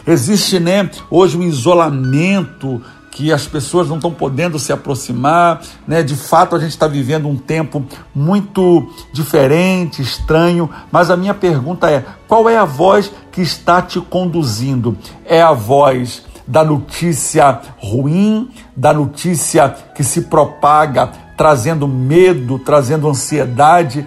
Existe, 0.07 0.61
né, 0.61 0.91
hoje 1.11 1.39
um 1.39 1.43
isolamento 1.43 2.83
que 3.15 3.33
as 3.33 3.47
pessoas 3.47 3.89
não 3.89 3.97
estão 3.97 4.13
podendo 4.13 4.59
se 4.59 4.73
aproximar, 4.73 5.63
né? 5.87 6.03
De 6.03 6.17
fato, 6.17 6.57
a 6.57 6.59
gente 6.59 6.71
está 6.71 6.89
vivendo 6.89 7.29
um 7.29 7.37
tempo 7.37 7.85
muito 8.13 8.91
diferente, 9.13 10.03
estranho, 10.03 10.69
mas 10.91 11.11
a 11.11 11.17
minha 11.17 11.33
pergunta 11.33 11.89
é: 11.89 12.05
qual 12.27 12.49
é 12.51 12.57
a 12.57 12.65
voz 12.65 13.11
que 13.31 13.41
está 13.41 13.81
te 13.81 14.01
conduzindo? 14.01 14.99
É 15.25 15.41
a 15.41 15.53
voz 15.53 16.25
da 16.47 16.65
notícia 16.65 17.61
ruim, 17.79 18.51
da 18.77 18.93
notícia 18.93 19.69
que 19.95 20.05
se 20.05 20.23
propaga 20.23 21.11
trazendo 21.37 21.89
medo, 21.89 22.59
trazendo 22.59 23.09
ansiedade, 23.09 24.07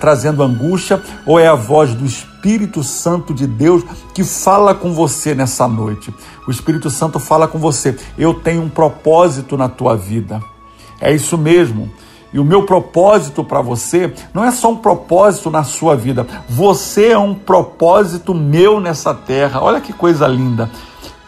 trazendo 0.00 0.42
angústia, 0.42 1.00
ou 1.24 1.38
é 1.38 1.46
a 1.46 1.54
voz 1.54 1.94
do 1.94 2.04
Espírito 2.04 2.82
Santo 2.82 3.32
de 3.32 3.46
Deus 3.46 3.84
que 4.14 4.24
fala 4.24 4.74
com 4.74 4.92
você 4.92 5.34
nessa 5.34 5.68
noite? 5.68 6.12
O 6.46 6.50
Espírito 6.50 6.90
Santo 6.90 7.18
fala 7.18 7.46
com 7.46 7.58
você: 7.58 7.96
eu 8.16 8.34
tenho 8.34 8.62
um 8.62 8.68
propósito 8.68 9.56
na 9.56 9.68
tua 9.68 9.96
vida. 9.96 10.42
É 11.00 11.12
isso 11.12 11.38
mesmo. 11.38 11.90
E 12.32 12.38
o 12.38 12.44
meu 12.44 12.64
propósito 12.64 13.42
para 13.42 13.62
você 13.62 14.12
não 14.34 14.44
é 14.44 14.50
só 14.50 14.70
um 14.70 14.76
propósito 14.76 15.50
na 15.50 15.64
sua 15.64 15.96
vida, 15.96 16.26
você 16.46 17.12
é 17.12 17.18
um 17.18 17.34
propósito 17.34 18.34
meu 18.34 18.80
nessa 18.80 19.14
terra. 19.14 19.62
Olha 19.62 19.80
que 19.80 19.94
coisa 19.94 20.26
linda. 20.26 20.70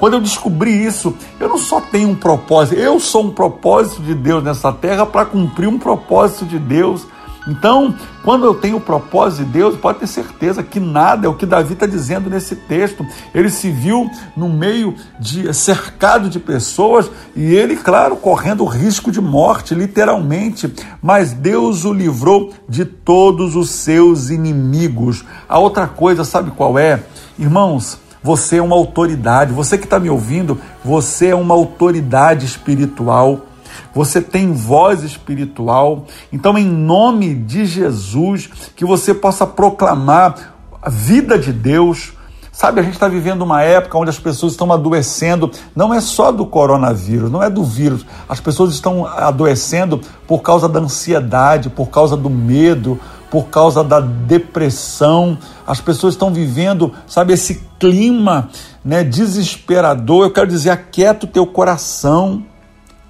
Quando 0.00 0.14
eu 0.14 0.20
descobri 0.22 0.72
isso, 0.82 1.14
eu 1.38 1.46
não 1.46 1.58
só 1.58 1.78
tenho 1.78 2.08
um 2.08 2.14
propósito, 2.14 2.80
eu 2.80 2.98
sou 2.98 3.26
um 3.26 3.30
propósito 3.30 4.00
de 4.00 4.14
Deus 4.14 4.42
nessa 4.42 4.72
terra 4.72 5.04
para 5.04 5.26
cumprir 5.26 5.68
um 5.68 5.78
propósito 5.78 6.46
de 6.46 6.58
Deus. 6.58 7.06
Então, 7.46 7.94
quando 8.22 8.46
eu 8.46 8.54
tenho 8.54 8.78
o 8.78 8.80
propósito 8.80 9.44
de 9.44 9.52
Deus, 9.52 9.76
pode 9.76 9.98
ter 9.98 10.06
certeza 10.06 10.62
que 10.62 10.80
nada 10.80 11.26
é 11.26 11.28
o 11.28 11.34
que 11.34 11.44
Davi 11.44 11.74
está 11.74 11.84
dizendo 11.84 12.30
nesse 12.30 12.56
texto. 12.56 13.06
Ele 13.34 13.50
se 13.50 13.70
viu 13.70 14.10
no 14.34 14.48
meio 14.48 14.94
de 15.18 15.52
cercado 15.52 16.30
de 16.30 16.38
pessoas 16.38 17.10
e 17.36 17.54
ele, 17.54 17.76
claro, 17.76 18.16
correndo 18.16 18.64
risco 18.64 19.12
de 19.12 19.20
morte, 19.20 19.74
literalmente. 19.74 20.72
Mas 21.02 21.34
Deus 21.34 21.84
o 21.84 21.92
livrou 21.92 22.54
de 22.66 22.86
todos 22.86 23.54
os 23.54 23.68
seus 23.68 24.30
inimigos. 24.30 25.26
A 25.46 25.58
outra 25.58 25.86
coisa, 25.86 26.24
sabe 26.24 26.52
qual 26.52 26.78
é? 26.78 27.02
Irmãos, 27.38 27.98
você 28.22 28.56
é 28.58 28.62
uma 28.62 28.76
autoridade. 28.76 29.52
Você 29.52 29.78
que 29.78 29.84
está 29.84 29.98
me 29.98 30.10
ouvindo, 30.10 30.60
você 30.84 31.28
é 31.28 31.34
uma 31.34 31.54
autoridade 31.54 32.44
espiritual. 32.44 33.46
Você 33.94 34.20
tem 34.20 34.52
voz 34.52 35.02
espiritual. 35.02 36.06
Então, 36.32 36.56
em 36.56 36.66
nome 36.66 37.34
de 37.34 37.64
Jesus, 37.64 38.48
que 38.76 38.84
você 38.84 39.14
possa 39.14 39.46
proclamar 39.46 40.54
a 40.82 40.90
vida 40.90 41.38
de 41.38 41.52
Deus. 41.52 42.12
Sabe, 42.52 42.80
a 42.80 42.82
gente 42.82 42.94
está 42.94 43.08
vivendo 43.08 43.42
uma 43.42 43.62
época 43.62 43.96
onde 43.96 44.10
as 44.10 44.18
pessoas 44.18 44.52
estão 44.52 44.70
adoecendo, 44.70 45.50
não 45.74 45.94
é 45.94 46.00
só 46.00 46.30
do 46.30 46.44
coronavírus, 46.44 47.30
não 47.30 47.42
é 47.42 47.48
do 47.48 47.64
vírus. 47.64 48.04
As 48.28 48.38
pessoas 48.38 48.74
estão 48.74 49.06
adoecendo 49.06 50.00
por 50.26 50.42
causa 50.42 50.68
da 50.68 50.78
ansiedade, 50.78 51.70
por 51.70 51.86
causa 51.86 52.16
do 52.16 52.28
medo, 52.28 53.00
por 53.30 53.48
causa 53.48 53.84
da 53.84 54.00
depressão. 54.00 55.38
As 55.66 55.80
pessoas 55.80 56.14
estão 56.14 56.32
vivendo, 56.32 56.92
sabe, 57.06 57.32
esse 57.32 57.62
clima 57.78 58.48
né, 58.84 59.04
desesperador. 59.04 60.24
Eu 60.24 60.32
quero 60.32 60.48
dizer, 60.48 60.70
aquieta 60.70 61.26
o 61.26 61.28
teu 61.28 61.46
coração, 61.46 62.44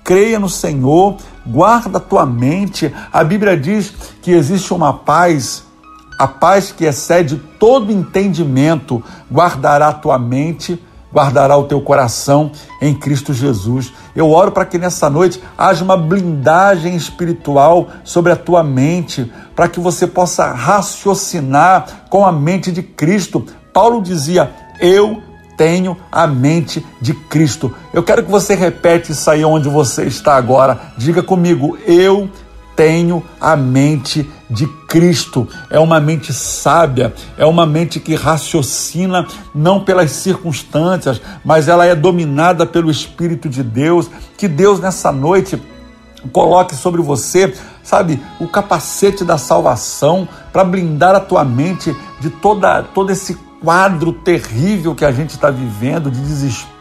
creia 0.05 0.39
no 0.39 0.49
Senhor, 0.49 1.17
guarda 1.47 1.99
a 1.99 2.01
tua 2.01 2.27
mente. 2.27 2.93
A 3.13 3.25
Bíblia 3.25 3.57
diz 3.57 3.93
que 4.21 4.31
existe 4.33 4.75
uma 4.75 4.93
paz, 4.93 5.65
a 6.19 6.29
paz 6.29 6.71
que 6.71 6.85
excede 6.85 7.37
todo 7.59 7.91
entendimento, 7.91 9.03
guardará 9.33 9.89
a 9.89 9.95
tua 9.95 10.19
mente 10.19 10.79
guardará 11.13 11.57
o 11.57 11.65
teu 11.65 11.81
coração 11.81 12.53
em 12.81 12.95
Cristo 12.95 13.33
Jesus. 13.33 13.93
Eu 14.15 14.31
oro 14.31 14.53
para 14.53 14.65
que 14.65 14.79
nessa 14.79 15.11
noite 15.11 15.43
haja 15.57 15.85
uma 15.85 15.97
blindagem 15.97 16.95
espiritual 16.95 17.89
sobre 18.05 18.33
a 18.33 18.37
tua 18.37 18.63
mente, 18.63 19.31
para 19.55 19.69
que 19.69 19.81
você 19.81 20.07
possa 20.07 20.53
raciocinar 20.53 22.07
com 22.09 22.25
a 22.25 22.33
mente 22.33 22.71
de 22.73 22.83
Cristo. 22.83 23.45
Paulo 23.73 24.03
dizia: 24.03 24.51
Eu 24.81 25.23
tenho 25.57 25.97
a 26.11 26.27
mente 26.27 26.85
de 27.01 27.13
Cristo. 27.13 27.75
Eu 27.93 28.03
quero 28.03 28.25
que 28.25 28.31
você 28.31 28.55
repete 28.55 29.13
isso 29.13 29.31
aí 29.31 29.45
onde 29.45 29.69
você 29.69 30.05
está 30.05 30.37
agora. 30.37 30.81
Diga 30.97 31.23
comigo: 31.23 31.77
Eu 31.87 32.31
tenho 32.77 33.23
a 33.41 33.57
mente 33.57 34.29
de 34.49 34.67
Cristo. 34.89 35.47
É 35.69 35.79
uma 35.79 36.01
mente 36.01 36.33
sábia, 36.33 37.13
é 37.37 37.45
uma 37.45 37.67
mente 37.67 38.01
que 38.01 38.15
raciocina 38.15 39.27
não 39.55 39.85
pelas 39.85 40.11
circunstâncias, 40.11 41.21
mas 41.45 41.69
ela 41.69 41.87
é 41.87 41.95
dominada 41.95 42.67
pelo 42.67 42.91
Espírito 42.91 43.49
de 43.49 43.63
Deus. 43.63 44.11
Que 44.37 44.49
Deus 44.49 44.81
nessa 44.81 45.13
noite 45.13 45.61
coloque 46.33 46.75
sobre 46.75 47.01
você 47.01 47.55
sabe, 47.83 48.23
o 48.39 48.47
capacete 48.47 49.25
da 49.25 49.37
salvação 49.39 50.29
para 50.53 50.65
blindar 50.65 51.15
a 51.15 51.21
tua 51.21 51.45
mente 51.45 51.95
de 52.21 52.31
toda, 52.31 52.83
todo 52.83 53.11
esse 53.11 53.35
quadro 53.61 54.13
terrível 54.13 54.95
que 54.95 55.05
a 55.05 55.13
gente 55.13 55.31
está 55.31 55.51
vivendo, 55.51 56.11
de 56.11 56.21
desespero, 56.21 56.80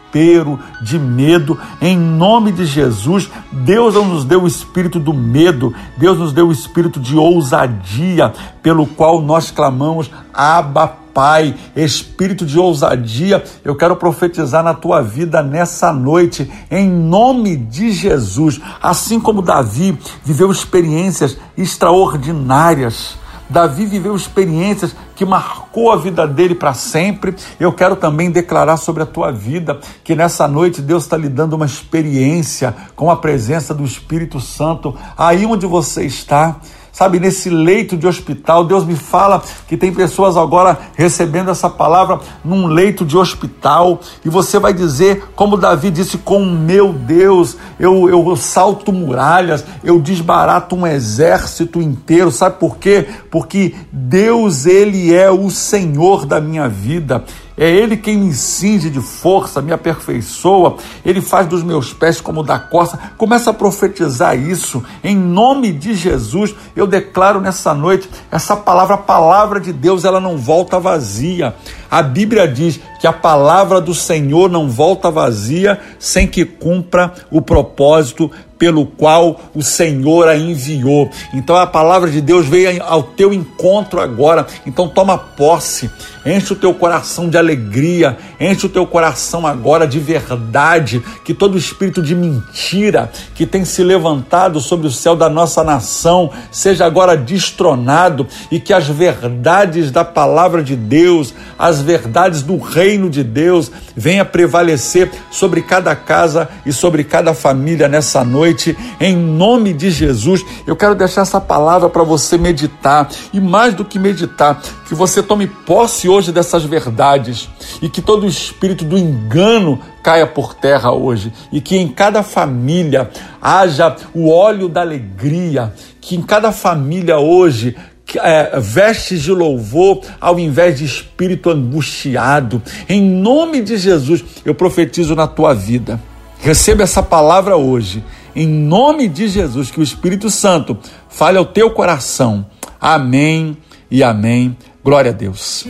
de 0.82 0.98
medo. 0.98 1.58
Em 1.80 1.96
nome 1.96 2.52
de 2.52 2.64
Jesus, 2.64 3.30
Deus 3.52 3.94
não 3.94 4.04
nos 4.04 4.24
deu 4.24 4.42
o 4.42 4.46
espírito 4.46 4.98
do 4.98 5.14
medo, 5.14 5.74
Deus 5.96 6.18
nos 6.18 6.32
deu 6.32 6.48
o 6.48 6.52
espírito 6.52 6.98
de 6.98 7.16
ousadia, 7.16 8.32
pelo 8.62 8.86
qual 8.86 9.20
nós 9.20 9.50
clamamos, 9.50 10.10
Abba 10.32 11.00
Pai, 11.12 11.56
espírito 11.74 12.46
de 12.46 12.58
ousadia, 12.58 13.42
eu 13.64 13.74
quero 13.74 13.96
profetizar 13.96 14.62
na 14.62 14.74
tua 14.74 15.02
vida 15.02 15.42
nessa 15.42 15.92
noite, 15.92 16.50
em 16.70 16.88
nome 16.88 17.56
de 17.56 17.90
Jesus. 17.90 18.60
Assim 18.80 19.18
como 19.18 19.42
Davi 19.42 19.98
viveu 20.24 20.50
experiências 20.50 21.36
extraordinárias, 21.56 23.18
Davi 23.50 23.84
viveu 23.84 24.14
experiências 24.14 24.94
que 25.16 25.24
marcou 25.24 25.90
a 25.90 25.96
vida 25.96 26.26
dele 26.26 26.54
para 26.54 26.72
sempre. 26.72 27.34
Eu 27.58 27.72
quero 27.72 27.96
também 27.96 28.30
declarar 28.30 28.76
sobre 28.76 29.02
a 29.02 29.06
tua 29.06 29.32
vida 29.32 29.80
que 30.04 30.14
nessa 30.14 30.46
noite 30.46 30.80
Deus 30.80 31.02
está 31.02 31.16
lhe 31.16 31.28
dando 31.28 31.54
uma 31.54 31.66
experiência 31.66 32.74
com 32.94 33.10
a 33.10 33.16
presença 33.16 33.74
do 33.74 33.84
Espírito 33.84 34.40
Santo 34.40 34.96
aí 35.18 35.44
onde 35.44 35.66
você 35.66 36.04
está 36.04 36.60
sabe, 36.92 37.20
nesse 37.20 37.48
leito 37.50 37.96
de 37.96 38.06
hospital. 38.06 38.64
Deus 38.64 38.84
me 38.84 38.96
fala 38.96 39.42
que 39.68 39.76
tem 39.76 39.92
pessoas 39.92 40.36
agora 40.36 40.78
recebendo 40.96 41.50
essa 41.50 41.68
palavra 41.68 42.20
num 42.44 42.66
leito 42.66 43.04
de 43.04 43.16
hospital 43.16 44.00
e 44.24 44.28
você 44.28 44.58
vai 44.58 44.72
dizer, 44.72 45.24
como 45.34 45.56
Davi 45.56 45.90
disse, 45.90 46.18
com 46.18 46.44
meu 46.44 46.92
Deus, 46.92 47.56
eu, 47.78 48.08
eu 48.08 48.36
salto 48.36 48.92
muralhas, 48.92 49.64
eu 49.82 50.00
desbarato 50.00 50.74
um 50.76 50.86
exército 50.86 51.80
inteiro. 51.80 52.30
Sabe 52.30 52.58
por 52.58 52.76
quê? 52.76 53.06
Porque 53.30 53.74
Deus, 53.92 54.66
Ele 54.66 55.14
é 55.14 55.30
o 55.30 55.50
Senhor 55.50 56.26
da 56.26 56.40
minha 56.40 56.68
vida. 56.68 57.24
É 57.56 57.68
Ele 57.68 57.96
quem 57.96 58.16
me 58.16 58.32
cinge 58.32 58.88
de 58.88 59.00
força, 59.00 59.60
me 59.60 59.72
aperfeiçoa. 59.72 60.76
Ele 61.04 61.20
faz 61.20 61.46
dos 61.46 61.62
meus 61.62 61.92
pés 61.92 62.20
como 62.20 62.42
da 62.42 62.58
costa. 62.58 62.98
Começa 63.16 63.50
a 63.50 63.54
profetizar 63.54 64.38
isso. 64.38 64.82
Em 65.04 65.16
nome 65.16 65.72
de 65.72 65.94
Jesus, 65.94 66.54
eu 66.74 66.86
declaro 66.86 67.40
nessa 67.40 67.74
noite 67.74 68.08
essa 68.30 68.56
palavra, 68.56 68.94
a 68.94 68.98
palavra 68.98 69.60
de 69.60 69.72
Deus, 69.72 70.04
ela 70.04 70.20
não 70.20 70.36
volta 70.38 70.78
vazia. 70.78 71.54
A 71.90 72.02
Bíblia 72.02 72.46
diz 72.46 72.80
que 73.00 73.06
a 73.06 73.12
palavra 73.12 73.80
do 73.80 73.94
Senhor 73.94 74.48
não 74.48 74.68
volta 74.68 75.10
vazia 75.10 75.80
sem 75.98 76.26
que 76.26 76.44
cumpra 76.44 77.12
o 77.30 77.42
propósito 77.42 78.30
pelo 78.60 78.84
qual 78.84 79.40
o 79.54 79.62
Senhor 79.62 80.28
a 80.28 80.36
enviou. 80.36 81.10
Então 81.32 81.56
a 81.56 81.66
palavra 81.66 82.10
de 82.10 82.20
Deus 82.20 82.46
veio 82.46 82.82
ao 82.84 83.02
teu 83.02 83.32
encontro 83.32 83.98
agora. 84.02 84.46
Então 84.66 84.86
toma 84.86 85.16
posse, 85.16 85.90
enche 86.26 86.52
o 86.52 86.56
teu 86.56 86.74
coração 86.74 87.30
de 87.30 87.38
alegria, 87.38 88.18
enche 88.38 88.66
o 88.66 88.68
teu 88.68 88.86
coração 88.86 89.46
agora 89.46 89.86
de 89.86 89.98
verdade, 89.98 91.02
que 91.24 91.32
todo 91.32 91.56
espírito 91.56 92.02
de 92.02 92.14
mentira 92.14 93.10
que 93.34 93.46
tem 93.46 93.64
se 93.64 93.82
levantado 93.82 94.60
sobre 94.60 94.86
o 94.86 94.90
céu 94.90 95.16
da 95.16 95.30
nossa 95.30 95.64
nação 95.64 96.30
seja 96.52 96.84
agora 96.84 97.16
destronado 97.16 98.26
e 98.50 98.60
que 98.60 98.74
as 98.74 98.86
verdades 98.86 99.90
da 99.90 100.04
palavra 100.04 100.62
de 100.62 100.76
Deus, 100.76 101.32
as 101.58 101.80
verdades 101.80 102.42
do 102.42 102.58
reino 102.58 103.08
de 103.08 103.24
Deus 103.24 103.72
venha 103.96 104.22
prevalecer 104.22 105.10
sobre 105.30 105.62
cada 105.62 105.96
casa 105.96 106.46
e 106.66 106.74
sobre 106.74 107.04
cada 107.04 107.32
família 107.32 107.88
nessa 107.88 108.22
noite 108.22 108.49
noite, 108.50 108.76
em 109.00 109.16
nome 109.16 109.72
de 109.72 109.90
Jesus. 109.90 110.44
Eu 110.66 110.74
quero 110.74 110.94
deixar 110.94 111.22
essa 111.22 111.40
palavra 111.40 111.88
para 111.88 112.02
você 112.02 112.36
meditar 112.36 113.08
e 113.32 113.40
mais 113.40 113.74
do 113.74 113.84
que 113.84 113.98
meditar, 113.98 114.60
que 114.86 114.94
você 114.94 115.22
tome 115.22 115.46
posse 115.46 116.08
hoje 116.08 116.32
dessas 116.32 116.64
verdades 116.64 117.48
e 117.80 117.88
que 117.88 118.02
todo 118.02 118.24
o 118.24 118.28
espírito 118.28 118.84
do 118.84 118.98
engano 118.98 119.80
caia 120.02 120.26
por 120.26 120.54
terra 120.54 120.90
hoje 120.90 121.32
e 121.52 121.60
que 121.60 121.76
em 121.76 121.88
cada 121.88 122.22
família 122.22 123.10
haja 123.40 123.94
o 124.12 124.28
óleo 124.28 124.68
da 124.68 124.80
alegria, 124.80 125.72
que 126.00 126.16
em 126.16 126.22
cada 126.22 126.50
família 126.50 127.18
hoje 127.18 127.76
é, 128.16 128.58
vestes 128.58 129.22
de 129.22 129.30
louvor 129.30 130.00
ao 130.20 130.40
invés 130.40 130.78
de 130.78 130.84
espírito 130.84 131.50
angustiado. 131.50 132.60
Em 132.88 133.00
nome 133.00 133.62
de 133.62 133.76
Jesus, 133.76 134.24
eu 134.44 134.56
profetizo 134.56 135.14
na 135.14 135.28
tua 135.28 135.54
vida. 135.54 136.00
Receba 136.42 136.82
essa 136.82 137.02
palavra 137.02 137.56
hoje 137.56 138.02
em 138.34 138.46
nome 138.46 139.08
de 139.08 139.28
Jesus, 139.28 139.70
que 139.70 139.80
o 139.80 139.82
Espírito 139.82 140.30
Santo 140.30 140.78
fale 141.08 141.36
ao 141.36 141.44
teu 141.44 141.70
coração. 141.70 142.46
Amém 142.80 143.56
e 143.90 144.02
amém. 144.02 144.56
Glória 144.82 145.10
a 145.10 145.14
Deus. 145.14 145.66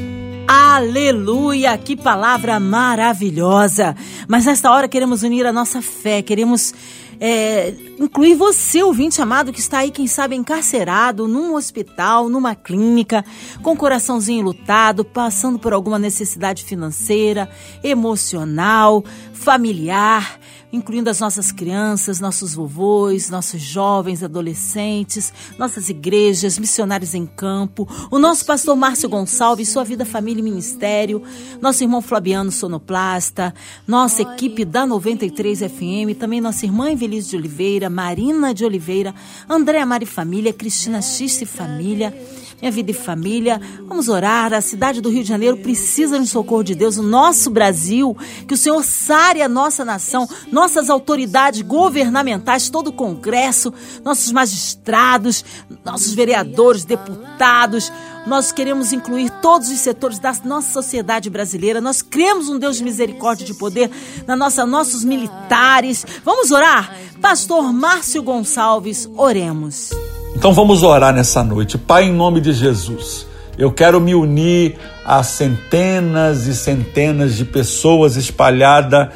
Aleluia! 0.46 1.76
Que 1.76 1.96
palavra 1.96 2.60
maravilhosa! 2.60 3.96
Mas 4.28 4.44
nesta 4.44 4.70
hora 4.70 4.86
queremos 4.86 5.22
unir 5.22 5.46
a 5.46 5.52
nossa 5.52 5.82
fé, 5.82 6.22
queremos 6.22 6.72
é, 7.20 7.74
incluir 8.00 8.34
você, 8.34 8.82
ouvinte 8.82 9.20
amado, 9.20 9.52
que 9.52 9.60
está 9.60 9.78
aí, 9.78 9.90
quem 9.90 10.06
sabe, 10.06 10.34
encarcerado, 10.34 11.28
num 11.28 11.54
hospital, 11.54 12.28
numa 12.30 12.54
clínica, 12.54 13.24
com 13.62 13.72
o 13.72 13.76
coraçãozinho 13.76 14.42
lutado, 14.42 15.04
passando 15.04 15.58
por 15.58 15.74
alguma 15.74 15.98
necessidade 15.98 16.64
financeira, 16.64 17.48
emocional, 17.84 19.04
familiar 19.34 20.40
incluindo 20.72 21.10
as 21.10 21.20
nossas 21.20 21.50
crianças, 21.50 22.20
nossos 22.20 22.54
vovôs, 22.54 23.28
nossos 23.28 23.60
jovens, 23.60 24.22
adolescentes, 24.22 25.32
nossas 25.58 25.88
igrejas, 25.88 26.58
missionários 26.58 27.14
em 27.14 27.26
campo, 27.26 27.88
o 28.10 28.18
nosso 28.18 28.44
pastor 28.44 28.76
Márcio 28.76 29.08
Gonçalves, 29.08 29.68
sua 29.68 29.84
vida, 29.84 30.04
família 30.04 30.40
e 30.40 30.44
ministério, 30.44 31.22
nosso 31.60 31.82
irmão 31.82 32.00
Flaviano 32.00 32.52
Sonoplasta, 32.52 33.54
nossa 33.86 34.22
equipe 34.22 34.64
da 34.64 34.86
93 34.86 35.60
FM, 35.60 36.18
também 36.18 36.40
nossa 36.40 36.64
irmã 36.64 36.90
Evelise 36.90 37.30
de 37.30 37.36
Oliveira, 37.36 37.89
Marina 37.90 38.54
de 38.54 38.64
Oliveira, 38.64 39.14
Andréa 39.48 39.84
Mari 39.84 40.06
Família, 40.06 40.52
Cristina 40.52 41.02
X 41.02 41.42
e 41.42 41.46
Família, 41.46 42.16
minha 42.60 42.70
vida 42.70 42.90
e 42.90 42.94
família. 42.94 43.60
Vamos 43.86 44.08
orar. 44.08 44.52
A 44.52 44.60
cidade 44.60 45.00
do 45.00 45.08
Rio 45.08 45.22
de 45.22 45.28
Janeiro 45.28 45.56
precisa 45.56 46.18
do 46.18 46.26
socorro 46.26 46.62
de 46.62 46.74
Deus. 46.74 46.98
O 46.98 47.02
nosso 47.02 47.50
Brasil, 47.50 48.16
que 48.46 48.54
o 48.54 48.56
Senhor 48.56 48.82
sare 48.84 49.40
a 49.42 49.48
nossa 49.48 49.84
nação, 49.84 50.28
nossas 50.52 50.90
autoridades 50.90 51.62
governamentais, 51.62 52.68
todo 52.68 52.88
o 52.88 52.92
Congresso, 52.92 53.72
nossos 54.04 54.30
magistrados, 54.30 55.44
nossos 55.84 56.12
vereadores, 56.12 56.84
deputados. 56.84 57.90
Nós 58.26 58.52
queremos 58.52 58.92
incluir 58.92 59.30
todos 59.40 59.68
os 59.70 59.78
setores 59.78 60.18
da 60.18 60.34
nossa 60.44 60.72
sociedade 60.72 61.30
brasileira. 61.30 61.80
Nós 61.80 62.02
cremos 62.02 62.48
um 62.48 62.58
Deus 62.58 62.76
de 62.76 62.84
misericórdia 62.84 63.44
e 63.44 63.46
de 63.46 63.54
poder 63.54 63.90
na 64.26 64.36
nossa 64.36 64.66
nossos 64.66 65.02
militares. 65.04 66.06
Vamos 66.24 66.50
orar? 66.50 66.94
Pastor 67.20 67.72
Márcio 67.72 68.22
Gonçalves, 68.22 69.08
oremos. 69.16 69.90
Então 70.36 70.52
vamos 70.52 70.82
orar 70.82 71.14
nessa 71.14 71.42
noite. 71.42 71.78
Pai, 71.78 72.04
em 72.04 72.12
nome 72.12 72.40
de 72.40 72.52
Jesus, 72.52 73.26
eu 73.58 73.72
quero 73.72 74.00
me 74.00 74.14
unir 74.14 74.78
a 75.04 75.22
centenas 75.22 76.46
e 76.46 76.54
centenas 76.54 77.36
de 77.36 77.44
pessoas 77.44 78.16
espalhadas 78.16 79.08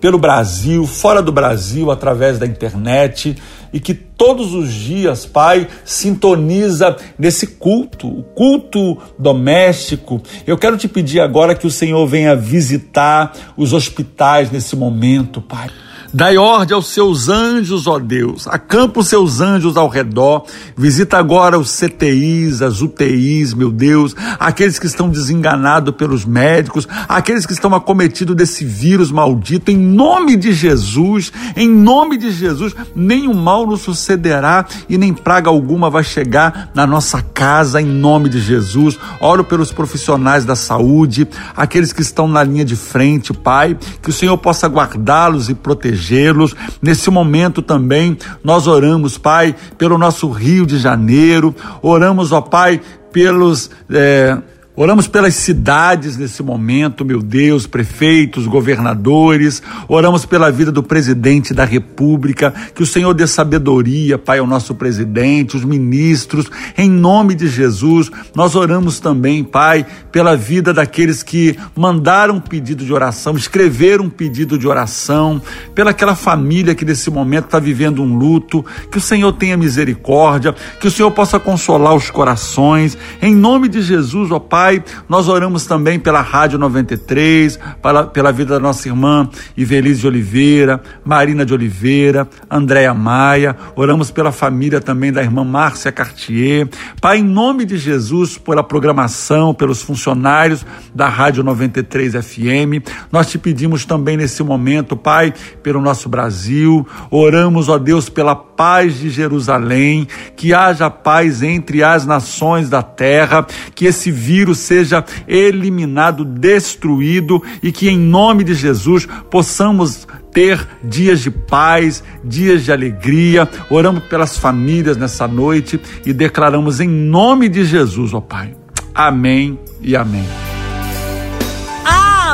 pelo 0.00 0.18
Brasil, 0.18 0.86
fora 0.86 1.22
do 1.22 1.32
Brasil, 1.32 1.90
através 1.90 2.38
da 2.38 2.46
internet, 2.46 3.36
e 3.72 3.80
que 3.80 3.94
todos 4.16 4.54
os 4.54 4.72
dias, 4.72 5.26
Pai, 5.26 5.68
sintoniza 5.84 6.96
nesse 7.18 7.46
culto, 7.46 8.08
o 8.08 8.22
culto 8.22 8.98
doméstico. 9.18 10.20
Eu 10.46 10.56
quero 10.56 10.76
te 10.76 10.88
pedir 10.88 11.20
agora 11.20 11.54
que 11.54 11.66
o 11.66 11.70
Senhor 11.70 12.06
venha 12.06 12.36
visitar 12.36 13.32
os 13.56 13.72
hospitais 13.72 14.50
nesse 14.50 14.76
momento, 14.76 15.40
Pai. 15.40 15.70
Dai 16.14 16.36
ordem 16.36 16.76
aos 16.76 16.86
seus 16.94 17.28
anjos, 17.28 17.88
ó 17.88 17.98
Deus. 17.98 18.46
Acampa 18.46 19.00
os 19.00 19.08
seus 19.08 19.40
anjos 19.40 19.76
ao 19.76 19.88
redor. 19.88 20.46
Visita 20.76 21.18
agora 21.18 21.58
os 21.58 21.76
CTIs, 21.76 22.62
as 22.62 22.80
UTIs, 22.80 23.52
meu 23.52 23.72
Deus. 23.72 24.14
Aqueles 24.38 24.78
que 24.78 24.86
estão 24.86 25.08
desenganados 25.08 25.92
pelos 25.96 26.24
médicos. 26.24 26.86
Aqueles 27.08 27.44
que 27.44 27.52
estão 27.52 27.74
acometidos 27.74 28.36
desse 28.36 28.64
vírus 28.64 29.10
maldito. 29.10 29.72
Em 29.72 29.76
nome 29.76 30.36
de 30.36 30.52
Jesus, 30.52 31.32
em 31.56 31.68
nome 31.68 32.16
de 32.16 32.30
Jesus, 32.30 32.76
nenhum 32.94 33.34
mal 33.34 33.66
nos 33.66 33.80
sucederá 33.80 34.66
e 34.88 34.96
nem 34.96 35.12
praga 35.12 35.50
alguma 35.50 35.90
vai 35.90 36.04
chegar 36.04 36.70
na 36.76 36.86
nossa 36.86 37.22
casa, 37.22 37.82
em 37.82 37.86
nome 37.86 38.28
de 38.28 38.40
Jesus. 38.40 38.96
Oro 39.20 39.42
pelos 39.42 39.72
profissionais 39.72 40.44
da 40.44 40.54
saúde, 40.54 41.26
aqueles 41.56 41.92
que 41.92 42.02
estão 42.02 42.28
na 42.28 42.44
linha 42.44 42.64
de 42.64 42.76
frente, 42.76 43.32
Pai. 43.32 43.76
Que 44.00 44.10
o 44.10 44.12
Senhor 44.12 44.38
possa 44.38 44.68
guardá-los 44.68 45.48
e 45.48 45.54
proteger 45.54 46.03
protegê-los. 46.04 46.54
Nesse 46.82 47.10
momento 47.10 47.62
também 47.62 48.16
nós 48.42 48.66
oramos, 48.66 49.16
Pai, 49.16 49.54
pelo 49.78 49.96
nosso 49.96 50.28
Rio 50.28 50.66
de 50.66 50.78
Janeiro, 50.78 51.54
oramos, 51.82 52.32
ó 52.32 52.40
Pai, 52.40 52.80
pelos. 53.12 53.70
É, 53.90 54.38
Oramos 54.76 55.06
pelas 55.06 55.36
cidades 55.36 56.16
nesse 56.16 56.42
momento, 56.42 57.04
meu 57.04 57.22
Deus, 57.22 57.64
prefeitos, 57.64 58.44
governadores. 58.44 59.62
Oramos 59.86 60.26
pela 60.26 60.50
vida 60.50 60.72
do 60.72 60.82
presidente 60.82 61.54
da 61.54 61.64
República. 61.64 62.52
Que 62.74 62.82
o 62.82 62.86
Senhor 62.86 63.14
dê 63.14 63.24
sabedoria, 63.24 64.18
Pai, 64.18 64.40
ao 64.40 64.48
nosso 64.48 64.74
presidente, 64.74 65.56
os 65.56 65.64
ministros. 65.64 66.50
Em 66.76 66.90
nome 66.90 67.36
de 67.36 67.46
Jesus, 67.46 68.10
nós 68.34 68.56
oramos 68.56 68.98
também, 68.98 69.44
Pai, 69.44 69.86
pela 70.10 70.36
vida 70.36 70.74
daqueles 70.74 71.22
que 71.22 71.56
mandaram 71.76 72.34
um 72.34 72.40
pedido 72.40 72.84
de 72.84 72.92
oração, 72.92 73.36
escreveram 73.36 74.06
um 74.06 74.10
pedido 74.10 74.58
de 74.58 74.66
oração, 74.66 75.40
pela 75.72 75.92
aquela 75.92 76.16
família 76.16 76.74
que 76.74 76.84
nesse 76.84 77.10
momento 77.10 77.44
está 77.44 77.60
vivendo 77.60 78.02
um 78.02 78.18
luto. 78.18 78.64
Que 78.90 78.98
o 78.98 79.00
Senhor 79.00 79.32
tenha 79.34 79.56
misericórdia, 79.56 80.52
que 80.80 80.88
o 80.88 80.90
Senhor 80.90 81.12
possa 81.12 81.38
consolar 81.38 81.94
os 81.94 82.10
corações. 82.10 82.98
Em 83.22 83.32
nome 83.32 83.68
de 83.68 83.80
Jesus, 83.80 84.32
ó 84.32 84.40
Pai 84.40 84.63
Pai, 84.64 84.82
nós 85.06 85.28
oramos 85.28 85.66
também 85.66 85.98
pela 85.98 86.22
Rádio 86.22 86.58
93, 86.58 87.58
pela, 87.82 88.06
pela 88.06 88.32
vida 88.32 88.54
da 88.54 88.58
nossa 88.58 88.88
irmã 88.88 89.28
Ivelise 89.54 90.00
de 90.00 90.06
Oliveira, 90.06 90.80
Marina 91.04 91.44
de 91.44 91.52
Oliveira, 91.52 92.26
Andréa 92.50 92.94
Maia, 92.94 93.54
oramos 93.76 94.10
pela 94.10 94.32
família 94.32 94.80
também 94.80 95.12
da 95.12 95.22
irmã 95.22 95.44
Márcia 95.44 95.92
Cartier. 95.92 96.66
Pai, 96.98 97.18
em 97.18 97.22
nome 97.22 97.66
de 97.66 97.76
Jesus, 97.76 98.38
pela 98.38 98.62
programação, 98.64 99.52
pelos 99.52 99.82
funcionários 99.82 100.64
da 100.94 101.10
Rádio 101.10 101.44
93 101.44 102.14
FM, 102.14 102.88
nós 103.12 103.26
te 103.26 103.36
pedimos 103.36 103.84
também 103.84 104.16
nesse 104.16 104.42
momento, 104.42 104.96
Pai, 104.96 105.34
pelo 105.62 105.78
nosso 105.78 106.08
Brasil, 106.08 106.88
oramos, 107.10 107.68
ó 107.68 107.76
Deus, 107.76 108.08
pela 108.08 108.34
paz 108.34 108.98
de 108.98 109.10
Jerusalém, 109.10 110.08
que 110.36 110.54
haja 110.54 110.88
paz 110.88 111.42
entre 111.42 111.82
as 111.82 112.06
nações 112.06 112.70
da 112.70 112.82
terra, 112.82 113.46
que 113.74 113.84
esse 113.84 114.10
vírus 114.10 114.53
seja 114.54 115.04
eliminado, 115.26 116.24
destruído 116.24 117.42
e 117.62 117.72
que 117.72 117.88
em 117.88 117.98
nome 117.98 118.44
de 118.44 118.54
Jesus 118.54 119.06
possamos 119.30 120.06
ter 120.32 120.66
dias 120.82 121.20
de 121.20 121.30
paz, 121.30 122.02
dias 122.24 122.64
de 122.64 122.72
alegria. 122.72 123.48
Oramos 123.70 124.04
pelas 124.04 124.36
famílias 124.36 124.96
nessa 124.96 125.28
noite 125.28 125.80
e 126.04 126.12
declaramos 126.12 126.80
em 126.80 126.88
nome 126.88 127.48
de 127.48 127.64
Jesus, 127.64 128.12
ó 128.12 128.20
Pai. 128.20 128.56
Amém 128.94 129.58
e 129.80 129.96
amém. 129.96 130.24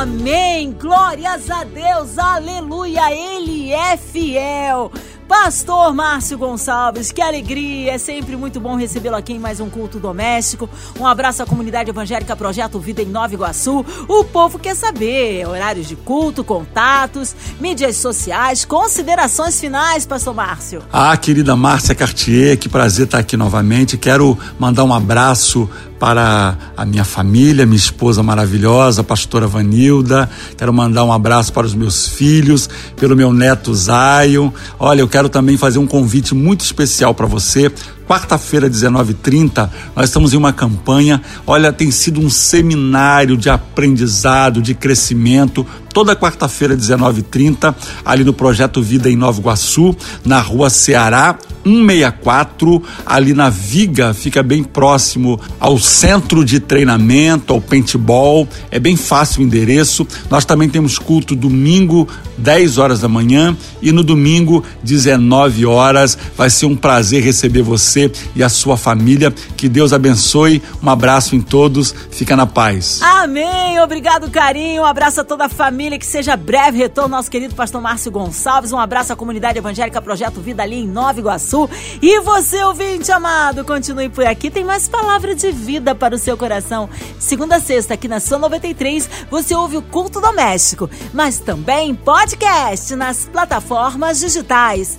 Amém. 0.01 0.75
Glórias 0.81 1.51
a 1.51 1.63
Deus. 1.65 2.19
Aleluia. 2.19 3.13
Ele 3.13 3.71
é 3.71 3.99
fiel. 3.99 4.91
Pastor 5.31 5.95
Márcio 5.95 6.37
Gonçalves, 6.37 7.13
que 7.13 7.23
alegria! 7.23 7.93
É 7.93 7.99
sempre 7.99 8.35
muito 8.35 8.59
bom 8.59 8.75
recebê-lo 8.75 9.15
aqui 9.15 9.35
em 9.35 9.39
mais 9.39 9.61
um 9.61 9.71
culto 9.71 10.01
doméstico. 10.01 10.69
Um 10.99 11.07
abraço 11.07 11.41
à 11.41 11.47
comunidade 11.47 11.89
evangélica 11.89 12.35
Projeto 12.35 12.81
Vida 12.81 13.01
em 13.01 13.07
Nova 13.07 13.33
Iguaçu. 13.33 13.87
O 14.09 14.25
povo 14.25 14.59
quer 14.59 14.75
saber 14.75 15.47
horários 15.47 15.87
de 15.87 15.95
culto, 15.95 16.43
contatos, 16.43 17.33
mídias 17.61 17.97
sociais, 17.97 18.65
considerações 18.65 19.61
finais, 19.61 20.05
Pastor 20.05 20.35
Márcio. 20.35 20.83
Ah, 20.93 21.17
querida 21.17 21.55
Márcia 21.55 21.95
Cartier, 21.95 22.59
que 22.59 22.69
prazer 22.69 23.05
estar 23.05 23.19
aqui 23.19 23.37
novamente. 23.37 23.97
Quero 23.97 24.37
mandar 24.59 24.83
um 24.83 24.93
abraço 24.93 25.71
para 26.01 26.57
a 26.75 26.87
minha 26.87 27.05
família, 27.05 27.67
minha 27.67 27.77
esposa 27.77 28.23
maravilhosa, 28.23 29.05
pastora 29.05 29.47
Vanilda. 29.47 30.29
Quero 30.57 30.73
mandar 30.73 31.05
um 31.05 31.13
abraço 31.13 31.53
para 31.53 31.67
os 31.67 31.75
meus 31.75 32.09
filhos, 32.09 32.71
pelo 32.97 33.15
meu 33.15 33.35
neto 33.35 33.75
Zion. 33.75 34.51
Olha, 34.79 35.03
eu 35.03 35.09
quero 35.09 35.20
também 35.29 35.57
fazer 35.57 35.79
um 35.79 35.87
convite 35.87 36.35
muito 36.35 36.61
especial 36.63 37.15
para 37.15 37.27
você 37.27 37.71
quarta-feira, 38.11 38.69
19h30, 38.69 39.71
nós 39.95 40.07
estamos 40.07 40.35
em 40.35 40.37
uma 40.37 40.53
campanha. 40.53 41.23
Olha, 41.47 41.73
tem 41.73 41.93
sido 41.93 42.21
um 42.21 42.29
seminário 42.29 43.37
de 43.37 43.49
aprendizado, 43.49 44.61
de 44.61 44.75
crescimento. 44.75 45.65
Toda 45.93 46.15
quarta-feira, 46.15 46.77
19h30, 46.77 47.75
ali 48.05 48.25
no 48.25 48.33
Projeto 48.33 48.83
Vida 48.83 49.11
em 49.11 49.17
Nova 49.17 49.41
Iguaçu, 49.41 49.97
na 50.25 50.41
rua 50.41 50.71
Ceará, 50.71 51.37
164, 51.65 52.83
ali 53.05 53.35
na 53.35 53.51
Viga, 53.51 54.15
fica 54.15 54.43
bem 54.43 54.63
próximo 54.63 55.39
ao 55.59 55.79
centro 55.79 56.45
de 56.45 56.59
treinamento, 56.59 57.53
ao 57.53 57.61
paintball. 57.61 58.49
É 58.71 58.79
bem 58.79 58.97
fácil 58.97 59.43
o 59.43 59.45
endereço. 59.45 60.07
Nós 60.31 60.45
também 60.45 60.69
temos 60.69 60.99
culto 60.99 61.35
domingo, 61.37 62.09
10 62.39 62.79
horas 62.79 63.01
da 63.01 63.09
manhã, 63.09 63.57
e 63.83 63.93
no 63.93 64.03
domingo, 64.03 64.65
19 64.83 65.67
horas. 65.67 66.17
Vai 66.37 66.49
ser 66.49 66.67
um 66.67 66.77
prazer 66.77 67.23
receber 67.23 67.63
você 67.63 68.11
e 68.35 68.43
a 68.43 68.49
sua 68.49 68.77
família. 68.77 69.33
Que 69.57 69.69
Deus 69.69 69.93
abençoe. 69.93 70.63
Um 70.83 70.89
abraço 70.89 71.37
em 71.37 71.41
todos. 71.41 71.95
Fica 72.11 72.37
na 72.37 72.47
paz. 72.47 73.01
Amém. 73.03 73.79
Obrigado, 73.81 74.31
carinho. 74.31 74.83
Um 74.83 74.87
abraço 74.87 75.21
a 75.21 75.25
toda 75.25 75.45
a 75.45 75.49
família. 75.81 75.99
Que 75.99 76.05
seja 76.05 76.37
breve 76.37 76.77
retorno 76.77 77.17
nosso 77.17 77.31
querido 77.31 77.55
pastor 77.55 77.81
Márcio 77.81 78.13
Gonçalves. 78.13 78.71
Um 78.71 78.79
abraço 78.79 79.15
à 79.15 79.17
comunidade 79.17 79.57
evangélica 79.57 80.03
Projeto 80.03 80.39
Vida 80.39 80.63
ali 80.63 80.77
em 80.77 80.87
Nova 80.87 81.19
Iguaçu. 81.19 81.71
E 82.03 82.21
você, 82.21 82.63
ouvinte 82.65 83.11
amado, 83.11 83.65
continue 83.65 84.11
por 84.11 84.27
aqui. 84.27 84.51
Tem 84.51 84.63
mais 84.63 84.89
palavra 84.89 85.35
de 85.35 85.51
vida 85.51 85.95
para 85.95 86.15
o 86.15 86.19
seu 86.19 86.37
coração. 86.37 86.89
Segunda 87.19 87.57
a 87.57 87.61
sexta, 87.61 87.95
aqui 87.95 88.09
na 88.09 88.21
São 88.21 88.39
93, 88.39 89.09
você 89.31 89.55
ouve 89.55 89.79
o 89.79 89.83
culto 89.83 90.21
doméstico, 90.21 90.91
mas 91.15 91.39
também 91.39 91.95
podcast 91.95 92.95
nas 92.95 93.25
plataformas 93.25 94.21
digitais 94.21 94.99